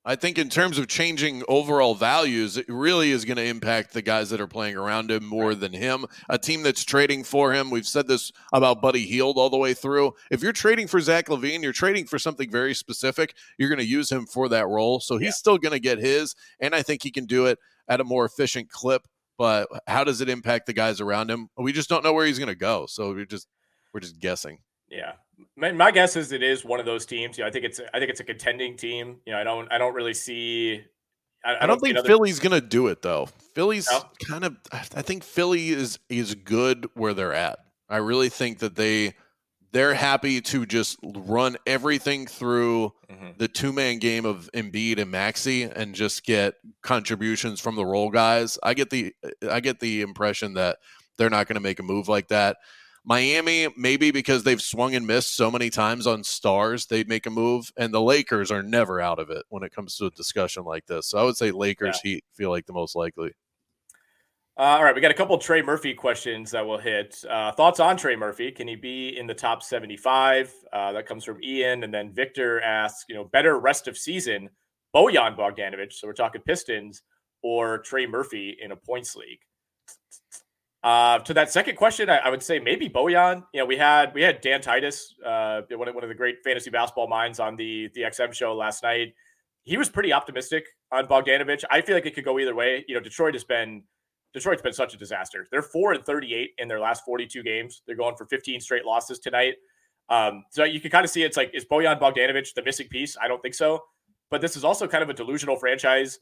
[0.05, 4.01] I think in terms of changing overall values, it really is going to impact the
[4.01, 6.05] guys that are playing around him more than him.
[6.29, 7.69] A team that's trading for him.
[7.69, 10.13] We've said this about Buddy Hield all the way through.
[10.31, 13.35] If you're trading for Zach LaVine, you're trading for something very specific.
[13.57, 15.31] You're going to use him for that role, so he's yeah.
[15.31, 18.25] still going to get his, and I think he can do it at a more
[18.25, 19.05] efficient clip
[19.39, 21.47] but how does it impact the guys around him?
[21.57, 22.85] We just don't know where he's going to go.
[22.87, 23.47] So we're just
[23.93, 24.59] we're just guessing.
[24.89, 25.13] Yeah,
[25.59, 27.37] my, my, guess is it is one of those teams.
[27.37, 29.17] You know, I think it's I think it's a contending team.
[29.25, 30.83] You know, I don't I don't really see.
[31.43, 32.07] I, I, don't, I don't, think another...
[32.07, 33.29] Philly's going to do it though.
[33.55, 34.03] Philly's no?
[34.27, 34.57] kind of.
[34.71, 37.59] I think Philly is is good where they're at.
[37.89, 39.13] I really think that they
[39.71, 43.29] they're happy to just run everything through mm-hmm.
[43.37, 48.09] the two man game of Embiid and Maxey and just get contributions from the role
[48.09, 48.57] guys.
[48.63, 49.13] I get the
[49.49, 50.77] I get the impression that
[51.17, 52.57] they're not going to make a move like that.
[53.05, 57.29] Miami, maybe because they've swung and missed so many times on stars, they'd make a
[57.29, 57.71] move.
[57.77, 60.85] And the Lakers are never out of it when it comes to a discussion like
[60.85, 61.07] this.
[61.07, 62.11] So I would say Lakers yeah.
[62.11, 63.31] Heat feel like the most likely.
[64.57, 67.23] Uh, all right, we got a couple Trey Murphy questions that we'll hit.
[67.29, 68.51] Uh, thoughts on Trey Murphy?
[68.51, 70.53] Can he be in the top 75?
[70.73, 71.85] Uh, that comes from Ian.
[71.85, 74.49] And then Victor asks, you know, better rest of season,
[74.93, 75.93] Bojan Bogdanovic.
[75.93, 77.03] So we're talking Pistons
[77.41, 79.39] or Trey Murphy in a points league.
[80.81, 83.43] Uh, to that second question, I, I, would say maybe Bojan.
[83.53, 86.37] You know, we had we had Dan Titus, uh, one of, one of the great
[86.41, 89.13] fantasy basketball minds on the the XM show last night.
[89.63, 91.65] He was pretty optimistic on Bogdanovic.
[91.69, 92.85] I feel like it could go either way.
[92.87, 93.83] You know, Detroit has been
[94.33, 95.47] Detroit's been such a disaster.
[95.51, 97.81] They're four and 38 in their last 42 games.
[97.85, 99.55] They're going for 15 straight losses tonight.
[100.09, 103.17] Um, so you can kind of see it's like, is Bojan Bogdanovic the missing piece?
[103.21, 103.83] I don't think so.
[104.31, 106.19] But this is also kind of a delusional franchise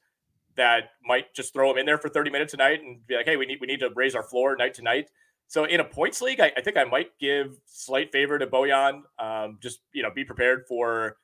[0.57, 3.25] that might just throw him in there for 30 minutes a night and be like,
[3.25, 5.09] hey, we need we need to raise our floor night to night.
[5.47, 9.01] So in a points league, I, I think I might give slight favor to Bojan.
[9.17, 11.17] Um, just you know, be prepared for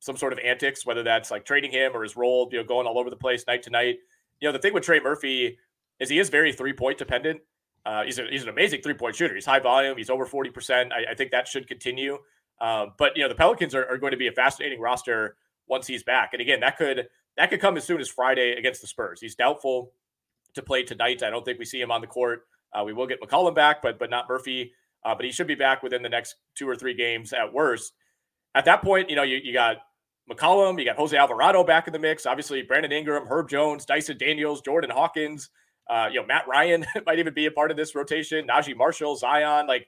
[0.00, 2.86] some sort of antics, whether that's like trading him or his role, you know, going
[2.86, 3.96] all over the place night to night.
[4.40, 5.58] You know, the thing with Trey Murphy
[5.98, 7.40] is he is very three point dependent.
[7.84, 9.34] Uh, he's, a, he's an amazing three point shooter.
[9.34, 9.96] He's high volume.
[9.96, 10.92] He's over 40%.
[10.92, 12.18] I, I think that should continue.
[12.60, 15.36] Uh, but, you know, the Pelicans are, are, going to be a fascinating roster
[15.68, 16.30] once he's back.
[16.32, 17.06] And again, that could
[17.36, 19.20] that could come as soon as Friday against the Spurs.
[19.20, 19.92] He's doubtful
[20.54, 21.22] to play tonight.
[21.22, 22.46] I don't think we see him on the court.
[22.72, 24.72] Uh, we will get McCollum back, but but not Murphy.
[25.04, 27.92] Uh, but he should be back within the next two or three games at worst.
[28.54, 29.76] At that point, you know, you, you got
[30.28, 32.26] McCollum, you got Jose Alvarado back in the mix.
[32.26, 35.50] Obviously, Brandon Ingram, Herb Jones, Dyson Daniels, Jordan Hawkins.
[35.88, 38.48] Uh, you know, Matt Ryan might even be a part of this rotation.
[38.48, 39.68] Naji Marshall, Zion.
[39.68, 39.86] Like,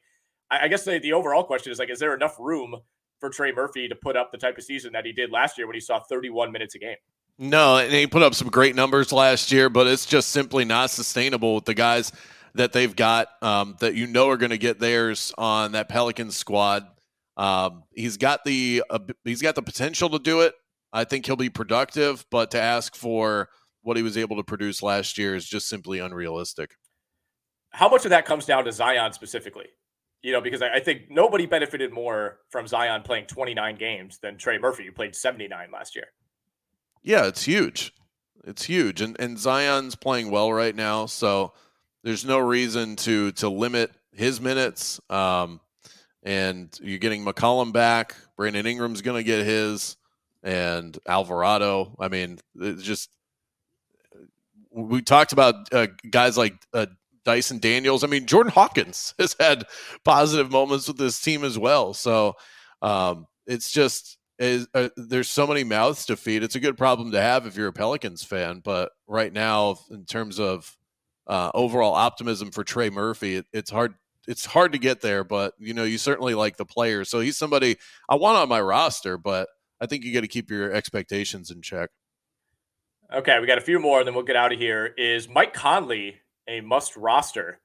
[0.50, 2.76] I, I guess the, the overall question is like, is there enough room
[3.18, 5.66] for Trey Murphy to put up the type of season that he did last year
[5.66, 6.96] when he saw 31 minutes a game?
[7.38, 10.90] No, and he put up some great numbers last year, but it's just simply not
[10.90, 12.10] sustainable with the guys
[12.54, 16.36] that they've got um, that you know are going to get theirs on that Pelicans
[16.36, 16.86] squad.
[17.36, 20.54] Um, he's got the uh, he's got the potential to do it.
[20.92, 23.48] I think he'll be productive, but to ask for
[23.82, 26.74] what he was able to produce last year is just simply unrealistic.
[27.70, 29.66] How much of that comes down to Zion specifically?
[30.22, 34.58] You know, because I, think nobody benefited more from Zion playing 29 games than Trey
[34.58, 36.08] Murphy, who played 79 last year.
[37.08, 37.94] Yeah, it's huge.
[38.44, 39.00] It's huge.
[39.00, 41.54] And and Zion's playing well right now, so
[42.04, 45.00] there's no reason to to limit his minutes.
[45.08, 45.62] Um,
[46.22, 48.14] and you're getting McCollum back.
[48.36, 49.96] Brandon Ingram's going to get his,
[50.42, 51.96] and Alvarado.
[51.98, 53.08] I mean, it's just
[54.70, 56.88] we talked about uh, guys like uh,
[57.24, 58.04] Dyson Daniels.
[58.04, 59.64] I mean, Jordan Hawkins has had
[60.04, 61.94] positive moments with this team as well.
[61.94, 62.34] So
[62.82, 66.42] um, it's just is uh, there's so many mouths to feed.
[66.42, 68.60] It's a good problem to have if you're a Pelicans fan.
[68.62, 70.76] But right now, in terms of
[71.26, 73.94] uh, overall optimism for Trey Murphy, it, it's hard.
[74.26, 77.04] It's hard to get there, but you know you certainly like the player.
[77.04, 77.76] So he's somebody
[78.08, 79.48] I want on my roster, but
[79.80, 81.90] I think you got to keep your expectations in check.
[83.12, 84.92] Okay, we got a few more, and then we'll get out of here.
[84.98, 86.16] Is Mike Conley
[86.46, 87.58] a must roster?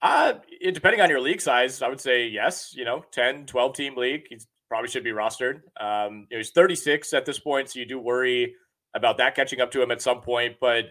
[0.00, 2.72] Uh, depending on your league size, I would say yes.
[2.76, 4.38] You know, 10, 12 team league, he
[4.68, 5.60] probably should be rostered.
[5.80, 8.54] Um, you know, he's 36 at this point, so you do worry
[8.94, 10.56] about that catching up to him at some point.
[10.60, 10.86] But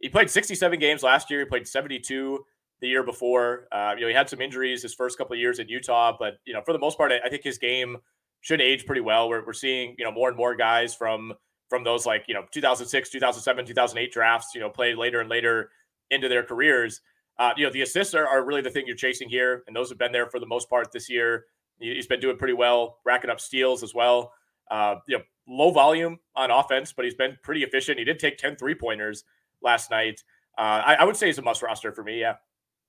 [0.00, 1.40] he played 67 games last year.
[1.40, 2.44] He played 72
[2.80, 3.68] the year before.
[3.72, 6.34] Uh, you know, he had some injuries his first couple of years in Utah, but
[6.44, 7.98] you know, for the most part, I, I think his game
[8.40, 9.28] should age pretty well.
[9.28, 11.32] We're, we're seeing you know more and more guys from
[11.68, 14.54] from those like you know 2006, 2007, 2008 drafts.
[14.54, 15.70] You know, play later and later
[16.10, 17.00] into their careers.
[17.38, 19.88] Uh, you know, the assists are, are really the thing you're chasing here, and those
[19.88, 21.46] have been there for the most part this year.
[21.82, 24.32] He's been doing pretty well, racking up steals as well.
[24.70, 27.98] Uh, you know, low volume on offense, but he's been pretty efficient.
[27.98, 29.24] He did take 10 three pointers
[29.60, 30.22] last night.
[30.56, 32.20] Uh, I, I, would say he's a must roster for me.
[32.20, 32.36] Yeah.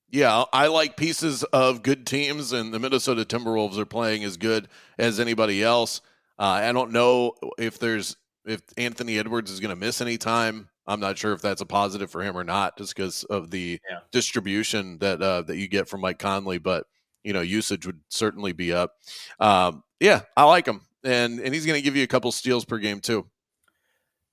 [0.09, 4.67] Yeah, I like pieces of good teams, and the Minnesota Timberwolves are playing as good
[4.99, 6.01] as anybody else.
[6.37, 8.15] Uh, I don't know if there's
[8.45, 10.69] if Anthony Edwards is going to miss any time.
[10.85, 13.79] I'm not sure if that's a positive for him or not, just because of the
[13.89, 13.99] yeah.
[14.11, 16.59] distribution that uh, that you get from Mike Conley.
[16.59, 16.85] But
[17.23, 18.93] you know, usage would certainly be up.
[19.39, 22.65] Um, yeah, I like him, and and he's going to give you a couple steals
[22.65, 23.25] per game too.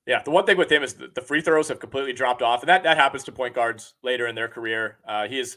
[0.06, 2.68] Yeah, the one thing with him is the free throws have completely dropped off, and
[2.68, 4.98] that that happens to point guards later in their career.
[5.06, 5.56] Uh, he's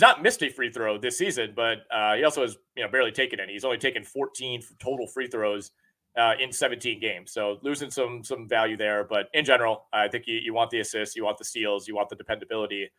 [0.00, 3.12] not missed a free throw this season, but uh, he also has you know barely
[3.12, 3.52] taken any.
[3.52, 5.72] He's only taken 14 total free throws
[6.16, 9.04] uh, in 17 games, so losing some some value there.
[9.04, 11.94] But in general, I think you, you want the assists, you want the steals, you
[11.94, 12.90] want the dependability.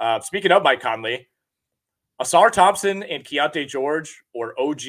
[0.00, 1.28] Uh, speaking of Mike Conley,
[2.22, 4.82] Ausar Thompson and Keyonte George, or OG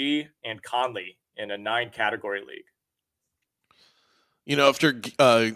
[0.46, 2.66] and Conley in a nine category league.
[4.46, 5.52] You know, after uh,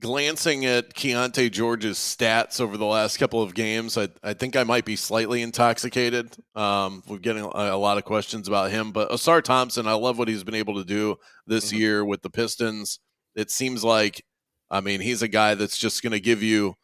[0.00, 4.64] glancing at Keyonte George's stats over the last couple of games, I, I think I
[4.64, 6.36] might be slightly intoxicated.
[6.54, 10.18] Um, we're getting a, a, lot of questions about him, but Ausar Thompson, I love
[10.18, 11.16] what he's been able to do
[11.46, 11.76] this mm-hmm.
[11.78, 12.98] year with the Pistons.
[13.34, 14.22] It seems like,
[14.70, 16.74] I mean, he's a guy that's just going to give you.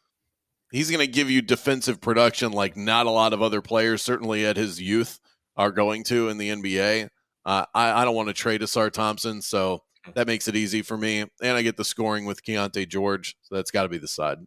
[0.71, 4.47] He's going to give you defensive production like not a lot of other players, certainly
[4.47, 5.19] at his youth,
[5.57, 7.09] are going to in the NBA.
[7.45, 9.83] Uh, I, I don't want to trade Ausar Thompson, so
[10.15, 11.21] that makes it easy for me.
[11.21, 13.37] And I get the scoring with Keyonte George.
[13.43, 14.39] So that's got to be the side.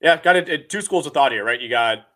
[0.00, 0.70] Yeah, got it.
[0.70, 1.60] Two schools of thought here, right?
[1.60, 2.06] You got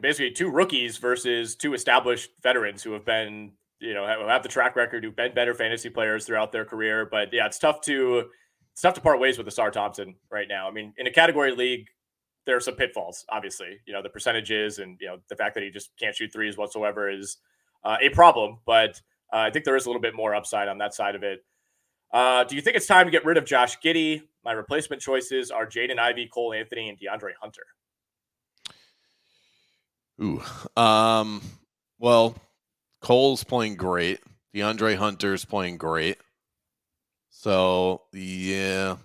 [0.00, 4.76] basically two rookies versus two established veterans who have been, you know, have the track
[4.76, 7.06] record, who've been better fantasy players throughout their career.
[7.10, 8.30] But yeah, it's tough to
[8.78, 10.68] it's tough to part ways with Ausar Thompson right now.
[10.68, 11.88] I mean, in a category league,
[12.46, 13.24] there are some pitfalls.
[13.28, 16.32] Obviously, you know, the percentages and you know the fact that he just can't shoot
[16.32, 17.38] threes whatsoever is
[17.82, 18.58] uh, a problem.
[18.64, 19.02] But
[19.32, 21.44] uh, I think there is a little bit more upside on that side of it.
[22.12, 24.22] Uh, do you think it's time to get rid of Josh Giddey?
[24.44, 27.66] My replacement choices are Jaden Ivey, Cole Anthony, and DeAndre Hunter.
[30.22, 30.40] Ooh,
[30.80, 31.42] um,
[31.98, 32.36] well,
[33.00, 34.20] Cole's playing great.
[34.54, 36.18] DeAndre Hunter's playing great.
[37.38, 38.96] So yeah,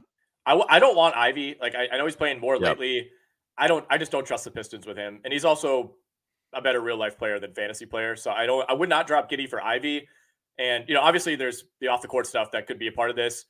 [0.44, 1.56] I w- I don't want Ivey.
[1.62, 2.64] Like I, I know he's playing more yep.
[2.64, 3.12] lately.
[3.60, 3.86] I don't.
[3.92, 5.94] I just don't trust the Pistons with him, and he's also
[6.52, 8.16] a better real life player than fantasy player.
[8.16, 10.08] So I don't I would not drop Giddey for Ivey.
[10.58, 13.12] And you know, obviously there's the off the court stuff that could be a part
[13.12, 13.46] of this.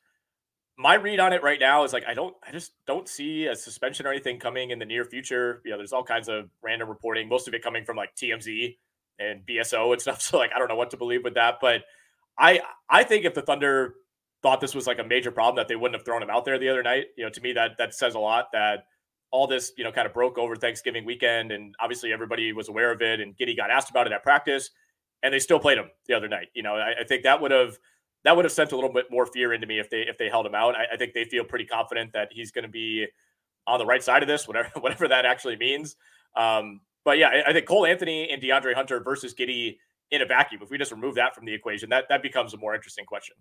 [0.78, 3.56] My read on it right now is like I don't I just don't see a
[3.56, 5.62] suspension or anything coming in the near future.
[5.64, 8.76] You know, there's all kinds of random reporting, most of it coming from like TMZ
[9.18, 10.22] and BSO and stuff.
[10.30, 11.60] So like I don't know what to believe with that.
[11.62, 11.84] But
[12.38, 12.60] I
[12.90, 13.96] I think if the Thunder
[14.44, 16.60] thought this was like a major problem that they wouldn't have thrown him out there
[16.60, 18.86] the other night, you know, to me that that says a lot that
[19.32, 22.92] all this, you know, kind of broke over Thanksgiving weekend, and obviously everybody was aware
[22.92, 23.20] of it.
[23.20, 24.70] And Giddey got asked about it at practice,
[25.24, 26.50] and they still played him the other night.
[26.54, 27.80] You know, I, I think that would have
[28.26, 30.30] that would have sent a little bit more fear into me if they if they
[30.30, 30.76] held him out.
[30.76, 33.08] I, I think they feel pretty confident that he's going to be
[33.66, 35.96] on the right side of this, whatever whatever that actually means.
[36.36, 39.78] Um, but yeah, I, I think Cole Anthony and DeAndre Hunter versus Giddey
[40.12, 40.62] in a vacuum.
[40.62, 43.36] If we just remove that from the equation, that that becomes a more interesting question.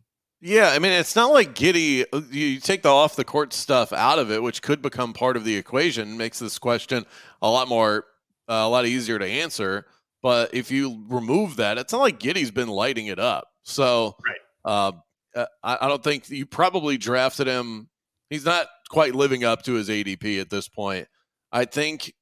[0.45, 2.05] Yeah, I mean, it's not like Giddey.
[2.13, 5.37] Uh, you take the off the court stuff out of it, which could become part
[5.37, 7.07] of the equation, makes this question
[7.41, 8.07] a lot more,
[8.49, 9.87] uh, a lot easier to answer.
[10.21, 13.47] But if you remove that, it's not like Giddey's been lighting it up.
[13.63, 14.37] So, right.
[14.65, 14.93] uh,
[15.39, 17.89] uh I, I don't think you probably drafted him.
[18.29, 21.07] He's not quite living up to his ADP at this point.
[21.53, 22.15] I think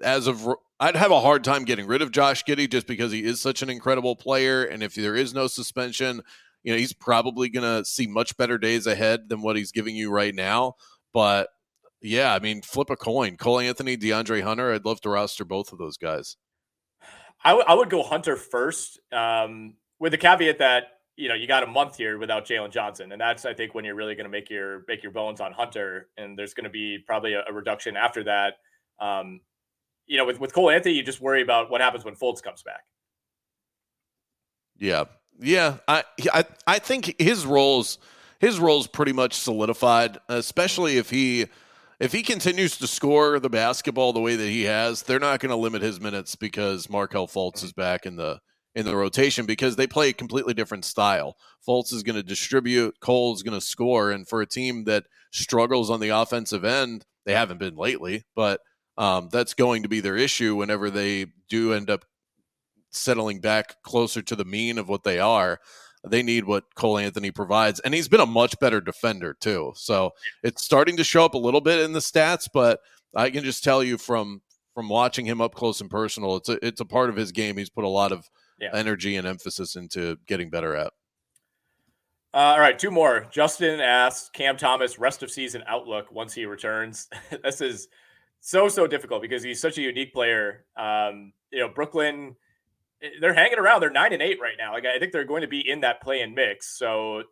[0.00, 0.48] as of
[0.80, 3.60] I'd have a hard time getting rid of Josh Giddey just because he is such
[3.60, 6.22] an incredible player, and if there is no suspension
[6.66, 9.94] you know, he's probably going to see much better days ahead than what he's giving
[9.94, 10.74] you right now.
[11.14, 11.48] But
[12.02, 13.36] yeah, I mean, flip a coin.
[13.36, 14.74] Cole Anthony, DeAndre Hunter.
[14.74, 16.36] I'd love to roster both of those guys.
[17.44, 21.46] I, w- I would go Hunter first, um, with the caveat that you know you
[21.46, 24.24] got a month here without Jalen Johnson, and that's I think when you're really going
[24.24, 27.44] to make your make your bones on Hunter, and there's going to be probably a,
[27.48, 28.54] a, reduction after that.
[29.00, 29.40] Um,
[30.06, 32.62] you know, with with Cole Anthony, you just worry about what happens when Fultz comes
[32.64, 32.82] back.
[34.78, 35.04] Yeah,
[35.40, 37.98] yeah, I I I think his roles
[38.40, 41.46] his role's pretty much solidified, especially if he
[41.98, 45.50] if he continues to score the basketball the way that he has, they're not going
[45.50, 48.40] to limit his minutes because Markelle Fultz is back in the
[48.74, 51.36] in the rotation because they play a completely different style.
[51.66, 55.04] Fultz is going to distribute, Cole is going to score, and for a team that
[55.32, 58.60] struggles on the offensive end, they haven't been lately, but
[58.98, 62.04] um, that's going to be their issue whenever they do end up
[62.96, 65.58] settling back closer to the mean of what they are.
[66.08, 69.72] They need what Cole Anthony provides, and he's been a much better defender too.
[69.74, 70.12] So
[70.44, 72.80] it's starting to show up a little bit in the stats, but
[73.14, 74.40] I can just tell you from
[74.74, 77.56] from watching him up close and personal, it's a it's a part of his game.
[77.56, 78.28] He's put a lot of
[78.60, 78.68] yeah.
[78.74, 80.92] energy and emphasis into getting better at.
[82.34, 83.26] Uh, all right, two more.
[83.30, 87.08] Justin asks Cam Thomas rest of season outlook once he returns.
[87.42, 87.88] this is
[88.40, 90.66] so so difficult because he's such a unique player.
[90.76, 92.36] Um, you know, Brooklyn
[93.20, 93.80] they're hanging around.
[93.80, 94.72] They're nine and eight right now.
[94.72, 96.78] Like I think they're going to be in that play in mix.
[96.78, 97.22] So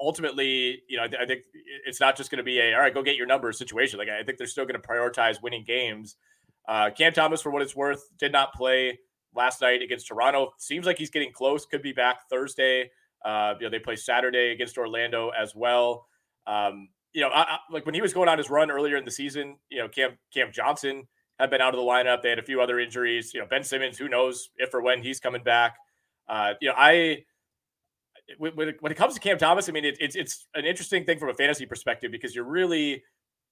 [0.00, 1.42] ultimately, you know, I, think
[1.86, 3.98] it's not just going to be a all right, go get your numbers situation.
[3.98, 6.16] Like I think they're still going to prioritize winning games.
[6.68, 8.98] Uh, Cam Thomas, for what it's worth, did not play
[9.34, 10.52] last night against Toronto.
[10.58, 11.66] Seems like he's getting close.
[11.66, 12.90] Could be back Thursday.
[13.24, 16.06] Uh, you know, they play Saturday against Orlando as well.
[16.46, 19.04] Um, you know, I, I, like when he was going on his run earlier in
[19.04, 21.06] the season, you know, Cam Cam Johnson
[21.40, 22.22] have been out of the lineup.
[22.22, 23.32] They had a few other injuries.
[23.34, 25.76] You know, Ben Simmons, who knows if or when he's coming back.
[26.28, 27.24] Uh, you know, I
[28.38, 31.18] when, when it comes to Cam Thomas, I mean, it, it's it's an interesting thing
[31.18, 33.02] from a fantasy perspective because you're really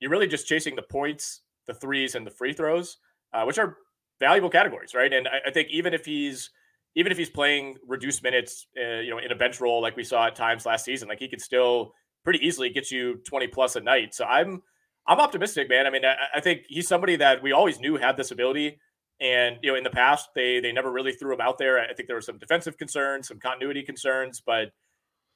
[0.01, 2.99] you're really just chasing the points, the threes, and the free throws,
[3.33, 3.77] uh, which are
[4.21, 5.13] valuable categories, right?
[5.13, 6.51] And I, I, think even if he's
[6.95, 10.05] even if he's playing reduced minutes, uh, you know, in a bench role like we
[10.05, 11.93] saw at times last season, like he could still
[12.25, 14.15] pretty easily get you 20 plus a night.
[14.15, 14.63] So I'm
[15.09, 15.87] I'm optimistic, man.
[15.87, 18.79] I mean, I, I, think he's somebody that we always knew had this ability.
[19.21, 21.81] And you know, in the past, they they never really threw him out there.
[21.81, 24.69] I think there were some defensive concerns, some continuity concerns, but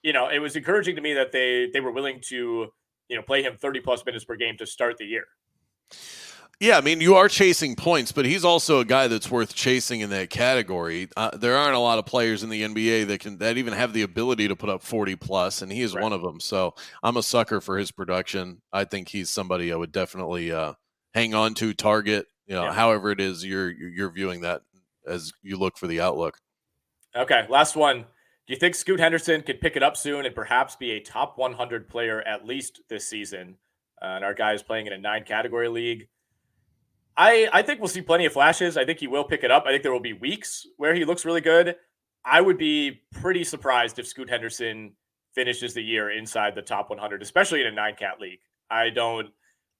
[0.02, 2.68] you know, it was encouraging to me that they they were willing to
[3.08, 5.24] you know play him 30 plus minutes per game to start the year.
[6.62, 9.98] Yeah, I mean, you are chasing points, but he's also a guy that's worth chasing
[9.98, 11.08] in that category.
[11.16, 13.92] Uh, there aren't a lot of players in the NBA that can that even have
[13.92, 16.00] the ability to put up 40 plus, and he is right.
[16.00, 16.38] one of them.
[16.38, 18.62] So I'm a sucker for his production.
[18.72, 20.74] I think he's somebody I would definitely uh,
[21.14, 22.28] hang on to, target.
[22.46, 22.72] You know, yeah.
[22.72, 24.62] however it is you're you're viewing that
[25.04, 26.38] as you look for the outlook.
[27.16, 28.02] Okay, last one.
[28.46, 31.38] Do you think Scoot Henderson could pick it up soon and perhaps be a top
[31.38, 33.56] 100 player at least this season?
[34.00, 36.06] Uh, and our guy is playing in a nine category league.
[37.16, 38.76] I I think we'll see plenty of flashes.
[38.76, 39.64] I think he will pick it up.
[39.66, 41.76] I think there will be weeks where he looks really good.
[42.24, 44.92] I would be pretty surprised if Scoot Henderson
[45.34, 48.40] finishes the year inside the top 100, especially in a nine cat league.
[48.70, 49.28] I don't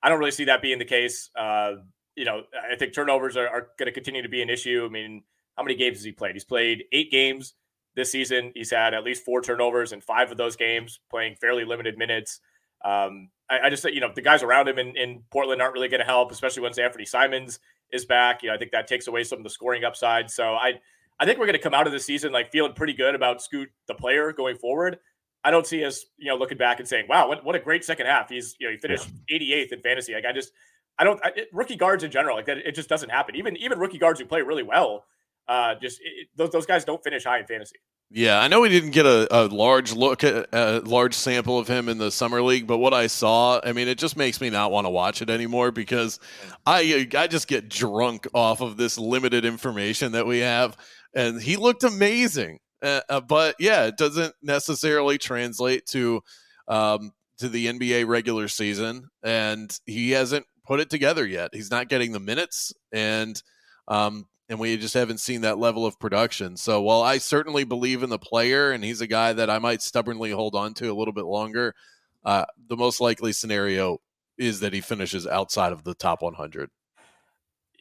[0.03, 1.31] I don't really see that being the case.
[1.37, 1.75] Uh,
[2.17, 4.85] you know, I think turnovers are, are going to continue to be an issue.
[4.85, 5.23] I mean,
[5.57, 6.35] how many games has he played?
[6.35, 7.55] He's played eight games
[7.95, 8.53] this season.
[8.55, 12.41] He's had at least four turnovers in five of those games, playing fairly limited minutes.
[12.85, 15.89] Um, I, I just you know the guys around him in, in Portland aren't really
[15.89, 17.61] going to help, especially once Anfernee Simons
[17.91, 18.43] is back.
[18.43, 20.31] You know, I think that takes away some of the scoring upside.
[20.31, 20.81] So I
[21.21, 23.43] I think we're going to come out of the season like feeling pretty good about
[23.43, 24.99] Scoot the player going forward.
[25.45, 27.85] I don't see us you know looking back and saying, wow, what, what a great
[27.85, 28.31] second half.
[28.31, 29.39] He's you know he finished yeah.
[29.39, 30.15] 88th in fantasy.
[30.15, 30.53] Like I just
[30.99, 32.59] I don't I, rookie guards in general like that.
[32.59, 33.37] It just doesn't happen.
[33.37, 35.05] Even even rookie guards who play really well,
[35.49, 37.77] uh, just it, those those guys don't finish high in fantasy.
[38.15, 41.67] Yeah, I know we didn't get a, a large look at a large sample of
[41.67, 44.51] him in the summer league, but what I saw, I mean, it just makes me
[44.51, 46.21] not want to watch it anymore because
[46.67, 50.77] I I just get drunk off of this limited information that we have,
[51.15, 52.59] and he looked amazing.
[52.83, 56.21] Uh, uh, but yeah, it doesn't necessarily translate to
[56.69, 61.51] um, to the NBA regular season, and he hasn't put it together yet.
[61.55, 63.43] He's not getting the minutes, and
[63.89, 66.59] um, and we just haven't seen that level of production.
[66.59, 69.81] So while I certainly believe in the player, and he's a guy that I might
[69.81, 71.75] stubbornly hold on to a little bit longer,
[72.23, 74.03] uh, the most likely scenario
[74.37, 76.69] is that he finishes outside of the top 100.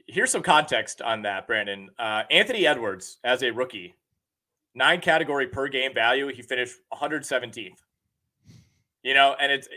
[0.08, 1.90] Here's some context on that, Brandon.
[2.00, 3.94] Uh, Anthony Edwards, as a rookie,
[4.74, 7.80] nine category per game value, he finished 117th.
[9.04, 9.68] You know, and it's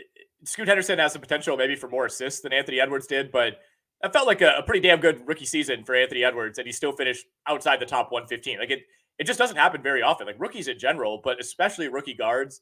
[0.45, 3.59] Scoot Henderson has the potential maybe for more assists than Anthony Edwards did, but
[4.05, 6.71] that felt like a, a, pretty damn good rookie season for Anthony Edwards, and he
[6.71, 8.59] still finished outside the top 115.
[8.59, 8.83] Like it,
[9.17, 10.27] it just doesn't happen very often.
[10.27, 12.61] Like rookies in general, but especially rookie guards,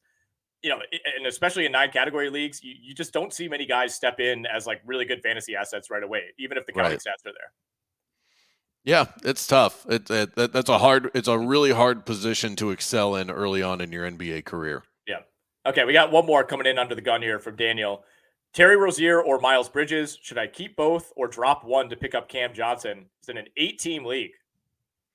[0.61, 0.77] you know,
[1.17, 4.45] and especially in nine category leagues, you, you just don't see many guys step in
[4.45, 6.99] as like really good fantasy assets right away, even if the counting right.
[6.99, 7.51] stats are there.
[8.85, 9.85] Yeah, it's tough.
[9.89, 11.11] It, it, that's a hard.
[11.13, 14.83] It's a really hard position to excel in early on in your NBA career.
[15.05, 15.19] Yeah.
[15.65, 18.05] Okay, we got one more coming in under the gun here from Daniel.
[18.53, 20.17] Terry Rozier or Miles Bridges?
[20.21, 23.05] Should I keep both or drop one to pick up Cam Johnson?
[23.19, 24.33] It's in an eight team league.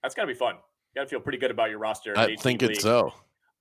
[0.02, 0.56] That's got to be fun.
[0.56, 2.18] You got to feel pretty good about your roster.
[2.18, 2.80] I think it's league.
[2.80, 3.12] so.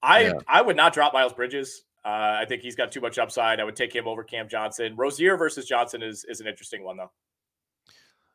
[0.01, 0.33] I yeah.
[0.47, 1.83] I would not drop Miles Bridges.
[2.05, 3.59] Uh, I think he's got too much upside.
[3.59, 4.95] I would take him over Cam Johnson.
[4.95, 7.11] Rozier versus Johnson is is an interesting one though.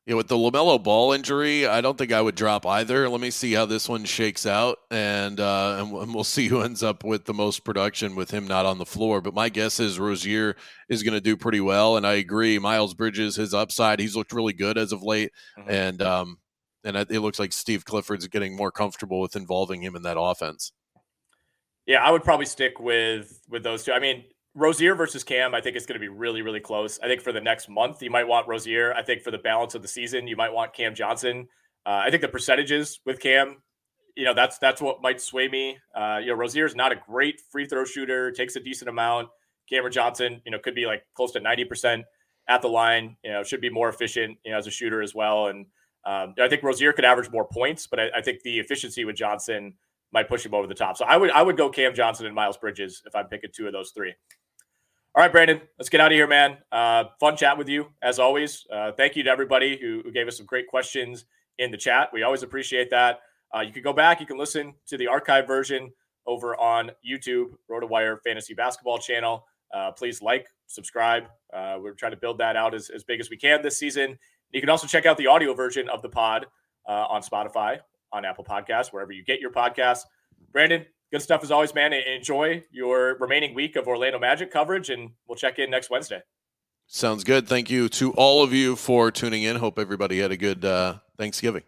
[0.04, 3.08] Yeah, with the LaMelo Ball injury, I don't think I would drop either.
[3.08, 6.82] Let me see how this one shakes out, and uh, and we'll see who ends
[6.82, 9.20] up with the most production with him not on the floor.
[9.20, 10.56] But my guess is Rozier
[10.88, 12.58] is going to do pretty well, and I agree.
[12.58, 15.70] Miles Bridges, his upside, he's looked really good as of late, mm-hmm.
[15.70, 16.38] and um,
[16.82, 20.72] and it looks like Steve Clifford's getting more comfortable with involving him in that offense.
[21.86, 23.92] Yeah, I would probably stick with with those two.
[23.92, 24.24] I mean,
[24.54, 26.98] Rozier versus Cam, I think it's going to be really, really close.
[27.02, 28.92] I think for the next month, you might want Rozier.
[28.94, 31.48] I think for the balance of the season, you might want Cam Johnson.
[31.86, 33.62] Uh, I think the percentages with Cam,
[34.14, 35.78] you know, that's that's what might sway me.
[35.94, 39.28] Uh, you know, Rozier is not a great free throw shooter, takes a decent amount.
[39.70, 42.04] Cameron Johnson, you know, could be like close to ninety percent
[42.46, 43.16] at the line.
[43.24, 45.46] You know, should be more efficient, you know, as a shooter as well.
[45.46, 45.64] And
[46.04, 49.16] um, I think Rozier could average more points, but I, I think the efficiency with
[49.16, 49.72] Johnson
[50.12, 50.98] might push him over the top.
[50.98, 53.66] So I would I would go Cam Johnson and Miles Bridges if I'm picking two
[53.66, 54.14] of those three.
[55.14, 56.56] All right, Brandon, let's get out of here, man.
[56.72, 58.66] Uh, fun chat with you as always.
[58.72, 61.26] Uh, thank you to everybody who, who, gave us some great questions
[61.58, 62.08] in the chat.
[62.14, 63.20] We always appreciate that.
[63.54, 65.92] Uh, you can go back, you can listen to the archive version
[66.26, 69.44] over on YouTube, RotoWire Fantasy Basketball channel.
[69.74, 71.24] Uh, please like, subscribe.
[71.52, 74.18] Uh, we're trying to build that out as, as big as we can this season.
[74.52, 76.46] You can also check out the audio version of the pod
[76.88, 77.80] uh, on Spotify,
[78.14, 80.04] on Apple Podcasts, wherever you get your podcasts.
[80.52, 81.92] Brandon, good stuff as always, man.
[81.92, 86.22] Enjoy your remaining week of Orlando Magic coverage, and we'll check in next Wednesday.
[86.88, 87.46] Sounds good.
[87.46, 89.56] Thank you to all of you for tuning in.
[89.56, 91.62] Hope everybody had a good uh, Thanksgiving.